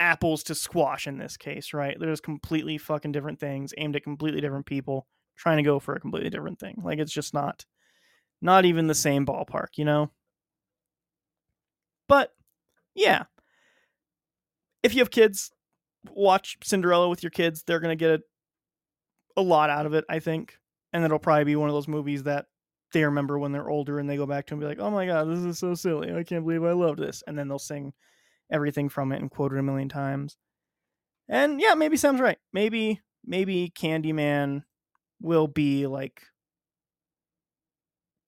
apples 0.00 0.42
to 0.44 0.54
squash 0.54 1.06
in 1.06 1.16
this 1.16 1.36
case, 1.36 1.72
right? 1.72 1.96
There's 1.98 2.20
completely 2.20 2.76
fucking 2.76 3.12
different 3.12 3.40
things 3.40 3.72
aimed 3.78 3.96
at 3.96 4.04
completely 4.04 4.40
different 4.40 4.66
people 4.66 5.06
trying 5.36 5.58
to 5.58 5.62
go 5.62 5.78
for 5.78 5.94
a 5.94 6.00
completely 6.00 6.30
different 6.30 6.58
thing. 6.58 6.80
Like 6.82 6.98
it's 6.98 7.12
just 7.12 7.34
not 7.34 7.64
not 8.40 8.64
even 8.64 8.88
the 8.88 8.94
same 8.94 9.24
ballpark, 9.24 9.68
you 9.76 9.84
know? 9.84 10.10
But 12.08 12.34
yeah. 12.94 13.24
If 14.82 14.94
you 14.94 15.00
have 15.00 15.10
kids, 15.10 15.52
watch 16.10 16.58
Cinderella 16.62 17.08
with 17.08 17.22
your 17.22 17.30
kids. 17.30 17.62
They're 17.62 17.80
going 17.80 17.96
to 17.96 18.04
get 18.04 18.10
a, 18.10 19.40
a 19.40 19.42
lot 19.42 19.70
out 19.70 19.86
of 19.86 19.94
it, 19.94 20.04
I 20.08 20.18
think. 20.18 20.58
And 20.92 21.04
it'll 21.04 21.20
probably 21.20 21.44
be 21.44 21.56
one 21.56 21.68
of 21.68 21.74
those 21.74 21.88
movies 21.88 22.24
that 22.24 22.46
they 22.92 23.04
remember 23.04 23.38
when 23.38 23.52
they're 23.52 23.70
older 23.70 23.98
and 23.98 24.10
they 24.10 24.16
go 24.16 24.26
back 24.26 24.46
to 24.46 24.54
and 24.54 24.60
be 24.60 24.66
like, 24.66 24.80
oh 24.80 24.90
my 24.90 25.06
God, 25.06 25.24
this 25.24 25.38
is 25.38 25.58
so 25.58 25.74
silly. 25.74 26.12
I 26.12 26.24
can't 26.24 26.44
believe 26.44 26.64
I 26.64 26.72
love 26.72 26.96
this. 26.96 27.22
And 27.26 27.38
then 27.38 27.48
they'll 27.48 27.58
sing 27.58 27.94
everything 28.50 28.88
from 28.88 29.12
it 29.12 29.20
and 29.20 29.30
quote 29.30 29.52
it 29.52 29.58
a 29.58 29.62
million 29.62 29.88
times. 29.88 30.36
And 31.28 31.60
yeah, 31.60 31.74
maybe 31.74 31.96
Sam's 31.96 32.20
right. 32.20 32.38
Maybe, 32.52 33.00
maybe 33.24 33.72
Candyman 33.74 34.64
will 35.22 35.46
be 35.46 35.86
like 35.86 36.22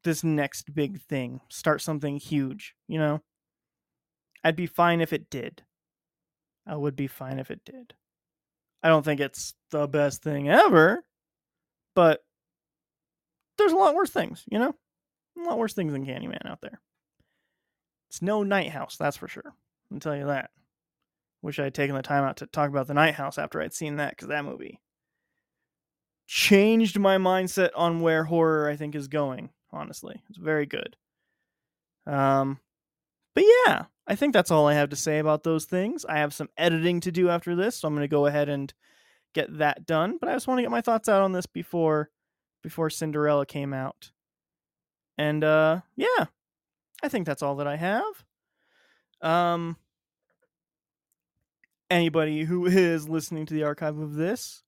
this 0.05 0.23
next 0.23 0.75
big 0.75 1.01
thing, 1.01 1.41
start 1.49 1.81
something 1.81 2.17
huge, 2.17 2.75
you 2.89 2.99
know? 2.99 3.21
I'd 4.43 4.57
be 4.57 4.67
fine 4.67 5.01
if 5.01 5.13
it 5.13 5.31
did. 5.31 5.63
I 6.67 6.77
would 6.77 6.97
be 6.97 7.07
fine 7.07 7.39
if 7.39 7.51
it 7.51 7.61
did. 7.65 7.95
I 8.83 8.89
don't 8.89 9.05
think 9.05 9.21
it's 9.21 9.55
the 9.71 9.87
best 9.87 10.23
thing 10.23 10.49
ever, 10.49 11.05
but 11.95 12.21
there's 13.57 13.73
a 13.73 13.77
lot 13.77 13.95
worse 13.95 14.11
things, 14.11 14.45
you 14.51 14.59
know? 14.59 14.75
A 15.39 15.43
lot 15.43 15.59
worse 15.59 15.73
things 15.73 15.93
than 15.93 16.07
Candyman 16.07 16.47
out 16.47 16.61
there. 16.61 16.81
It's 18.11 18.23
no 18.23 18.43
Night 18.43 18.71
House, 18.71 18.97
that's 18.99 19.17
for 19.17 19.27
sure. 19.27 19.55
I'll 19.93 19.99
tell 19.99 20.17
you 20.17 20.27
that. 20.27 20.51
Wish 21.43 21.59
I 21.59 21.65
had 21.65 21.75
taken 21.75 21.97
the 21.97 22.03
time 22.03 22.25
out 22.25 22.37
to 22.39 22.47
talk 22.47 22.69
about 22.69 22.87
the 22.87 22.95
Night 22.95 23.15
House 23.15 23.39
after 23.39 23.61
I'd 23.61 23.75
seen 23.75 23.97
that, 23.97 24.11
because 24.11 24.29
that 24.29 24.45
movie 24.45 24.81
changed 26.27 26.99
my 26.99 27.19
mindset 27.19 27.71
on 27.77 28.01
where 28.01 28.25
horror 28.25 28.69
I 28.69 28.77
think 28.77 28.95
is 28.95 29.09
going, 29.09 29.51
honestly. 29.73 30.23
It's 30.29 30.39
very 30.39 30.67
good. 30.67 30.97
Um 32.07 32.61
but 33.35 33.45
yeah, 33.67 33.85
I 34.07 34.15
think 34.15 34.33
that's 34.33 34.51
all 34.51 34.69
I 34.69 34.75
have 34.75 34.91
to 34.91 34.97
say 34.97 35.19
about 35.19 35.43
those 35.43 35.65
things. 35.65 36.05
I 36.05 36.19
have 36.19 36.33
some 36.33 36.49
editing 36.57 37.01
to 37.01 37.11
do 37.11 37.29
after 37.29 37.57
this, 37.57 37.77
so 37.77 37.89
I'm 37.89 37.95
going 37.95 38.05
to 38.05 38.09
go 38.09 38.27
ahead 38.27 38.49
and 38.49 38.73
get 39.35 39.59
that 39.59 39.85
done, 39.87 40.17
but 40.21 40.29
I 40.29 40.35
just 40.35 40.47
want 40.47 40.59
to 40.59 40.63
get 40.63 40.71
my 40.71 40.81
thoughts 40.81 41.09
out 41.09 41.23
on 41.23 41.33
this 41.33 41.47
before 41.47 42.11
before 42.63 42.89
Cinderella 42.89 43.45
came 43.45 43.75
out. 43.75 44.13
And 45.19 45.45
uh 45.45 45.81
yeah, 45.97 46.27
I 47.03 47.09
think 47.09 47.27
that's 47.27 47.43
all 47.43 47.57
that 47.57 47.67
I 47.67 47.77
have. 47.77 48.25
Um 49.21 49.77
anybody 51.91 52.45
who 52.45 52.67
is 52.67 53.09
listening 53.09 53.47
to 53.47 53.55
the 53.55 53.65
archive 53.65 53.99
of 53.99 54.15
this, 54.15 54.63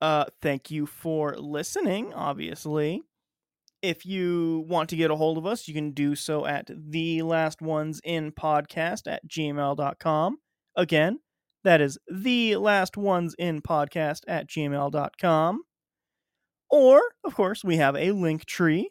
uh 0.00 0.26
thank 0.42 0.70
you 0.70 0.86
for 0.86 1.36
listening, 1.36 2.12
obviously. 2.14 3.02
If 3.80 4.04
you 4.04 4.64
want 4.68 4.90
to 4.90 4.96
get 4.96 5.10
a 5.10 5.16
hold 5.16 5.38
of 5.38 5.46
us, 5.46 5.68
you 5.68 5.74
can 5.74 5.92
do 5.92 6.16
so 6.16 6.46
at 6.46 6.68
the 6.68 7.22
last 7.22 7.62
ones 7.62 8.00
in 8.02 8.32
podcast 8.32 9.02
at 9.06 9.28
gmail.com. 9.28 10.38
Again, 10.76 11.20
that 11.64 11.80
is 11.80 11.98
the 12.12 12.56
last 12.56 12.96
ones 12.96 13.34
in 13.38 13.62
podcast 13.62 14.22
at 14.26 14.48
gmail.com. 14.48 15.62
Or, 16.70 17.00
of 17.24 17.34
course, 17.34 17.64
we 17.64 17.76
have 17.76 17.96
a 17.96 18.12
link 18.12 18.44
tree, 18.46 18.90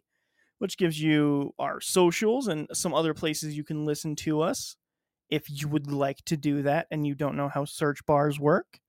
which 0.60 0.78
gives 0.78 1.02
you 1.02 1.54
our 1.60 1.80
socials 1.82 2.48
and 2.48 2.68
some 2.74 2.94
other 2.94 3.14
places 3.14 3.56
you 3.56 3.64
can 3.64 3.86
listen 3.86 4.16
to 4.18 4.42
us 4.42 4.78
if 5.30 5.50
you 5.50 5.68
would 5.68 5.92
like 5.92 6.24
to 6.26 6.38
do 6.38 6.62
that 6.64 6.88
and 6.90 7.06
you 7.06 7.14
don't 7.14 7.36
know 7.36 7.50
how 7.50 7.66
search 7.66 8.06
bars 8.06 8.40
work 8.40 8.80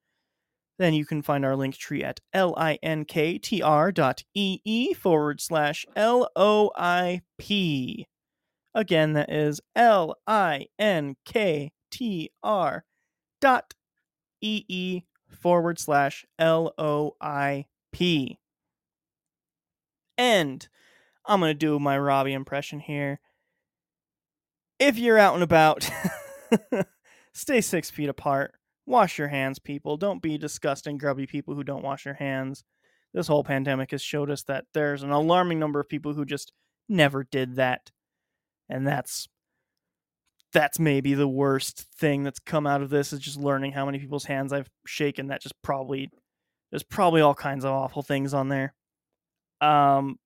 then 0.78 0.94
you 0.94 1.04
can 1.04 1.22
find 1.22 1.44
our 1.44 1.56
link 1.56 1.76
tree 1.76 2.04
at 2.04 2.20
linktr 2.34 3.94
dot 3.94 4.22
ee 4.34 4.94
forward 4.94 5.40
slash 5.40 5.84
L-O-I-P. 5.96 8.06
Again, 8.74 9.12
that 9.14 9.32
is 9.32 9.60
L-I-N-K-T-R 9.74 10.74
dot 13.40 13.74
ee 14.40 15.02
forward 15.28 15.78
slash 15.78 16.24
L-O-I-P. 16.38 18.38
And 20.16 20.68
I'm 21.26 21.40
going 21.40 21.50
to 21.50 21.54
do 21.54 21.78
my 21.78 21.98
Robbie 21.98 22.32
impression 22.32 22.80
here. 22.80 23.20
If 24.78 24.98
you're 24.98 25.18
out 25.18 25.34
and 25.34 25.42
about, 25.42 25.90
stay 27.32 27.60
six 27.60 27.90
feet 27.90 28.08
apart 28.08 28.54
wash 28.88 29.18
your 29.18 29.28
hands, 29.28 29.58
people. 29.58 29.96
Don't 29.96 30.22
be 30.22 30.38
disgusting, 30.38 30.98
grubby 30.98 31.26
people 31.26 31.54
who 31.54 31.64
don't 31.64 31.84
wash 31.84 32.04
their 32.04 32.14
hands. 32.14 32.64
This 33.14 33.26
whole 33.28 33.44
pandemic 33.44 33.90
has 33.92 34.02
showed 34.02 34.30
us 34.30 34.42
that 34.44 34.64
there's 34.74 35.02
an 35.02 35.10
alarming 35.10 35.58
number 35.58 35.80
of 35.80 35.88
people 35.88 36.14
who 36.14 36.24
just 36.24 36.52
never 36.88 37.24
did 37.24 37.56
that. 37.56 37.90
And 38.68 38.86
that's 38.86 39.28
that's 40.52 40.78
maybe 40.78 41.14
the 41.14 41.28
worst 41.28 41.86
thing 41.98 42.22
that's 42.22 42.38
come 42.38 42.66
out 42.66 42.80
of 42.80 42.90
this 42.90 43.12
is 43.12 43.20
just 43.20 43.38
learning 43.38 43.72
how 43.72 43.84
many 43.84 43.98
people's 43.98 44.24
hands 44.24 44.52
I've 44.52 44.70
shaken. 44.86 45.28
That 45.28 45.42
just 45.42 45.54
probably 45.62 46.10
there's 46.70 46.82
probably 46.82 47.20
all 47.20 47.34
kinds 47.34 47.64
of 47.64 47.72
awful 47.72 48.02
things 48.02 48.34
on 48.34 48.48
there. 48.48 48.74
Um 49.60 50.16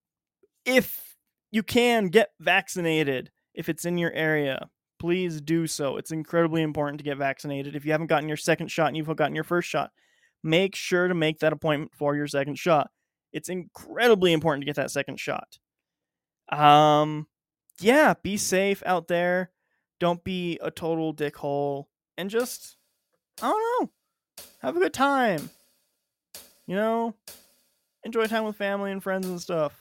if 0.64 1.16
you 1.50 1.62
can 1.62 2.06
get 2.06 2.30
vaccinated 2.40 3.30
if 3.54 3.68
it's 3.68 3.84
in 3.84 3.98
your 3.98 4.12
area 4.12 4.68
please 5.02 5.40
do 5.40 5.66
so. 5.66 5.96
It's 5.96 6.12
incredibly 6.12 6.62
important 6.62 6.98
to 6.98 7.04
get 7.04 7.18
vaccinated. 7.18 7.74
If 7.74 7.84
you 7.84 7.90
haven't 7.90 8.06
gotten 8.06 8.28
your 8.28 8.36
second 8.36 8.70
shot 8.70 8.86
and 8.86 8.96
you've 8.96 9.08
gotten 9.16 9.34
your 9.34 9.42
first 9.42 9.68
shot, 9.68 9.90
make 10.44 10.76
sure 10.76 11.08
to 11.08 11.14
make 11.14 11.40
that 11.40 11.52
appointment 11.52 11.90
for 11.92 12.14
your 12.14 12.28
second 12.28 12.56
shot. 12.56 12.88
It's 13.32 13.48
incredibly 13.48 14.32
important 14.32 14.62
to 14.62 14.66
get 14.66 14.76
that 14.76 14.92
second 14.92 15.18
shot. 15.18 15.58
Um, 16.52 17.26
yeah, 17.80 18.14
be 18.22 18.36
safe 18.36 18.80
out 18.86 19.08
there. 19.08 19.50
Don't 19.98 20.22
be 20.22 20.60
a 20.62 20.70
total 20.70 21.12
dickhole, 21.12 21.86
and 22.16 22.30
just 22.30 22.76
I 23.42 23.48
don't 23.48 23.60
know, 23.80 24.44
have 24.60 24.76
a 24.76 24.80
good 24.80 24.94
time. 24.94 25.50
You 26.68 26.76
know, 26.76 27.16
enjoy 28.04 28.26
time 28.26 28.44
with 28.44 28.54
family 28.54 28.92
and 28.92 29.02
friends 29.02 29.26
and 29.26 29.40
stuff. 29.40 29.76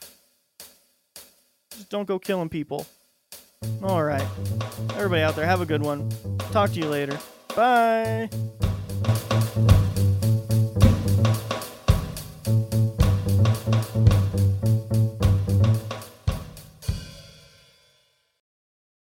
Just 1.74 1.92
don't 1.92 2.08
go 2.08 2.18
killing 2.18 2.50
people. 2.50 2.88
All 3.84 4.04
right. 4.04 4.26
Everybody 4.96 5.22
out 5.22 5.36
there, 5.36 5.46
have 5.46 5.62
a 5.62 5.68
good 5.68 5.84
one. 5.84 6.10
Talk 6.52 6.72
to 6.72 6.80
you 6.80 6.88
later. 6.88 7.20
Bye. 7.56 8.28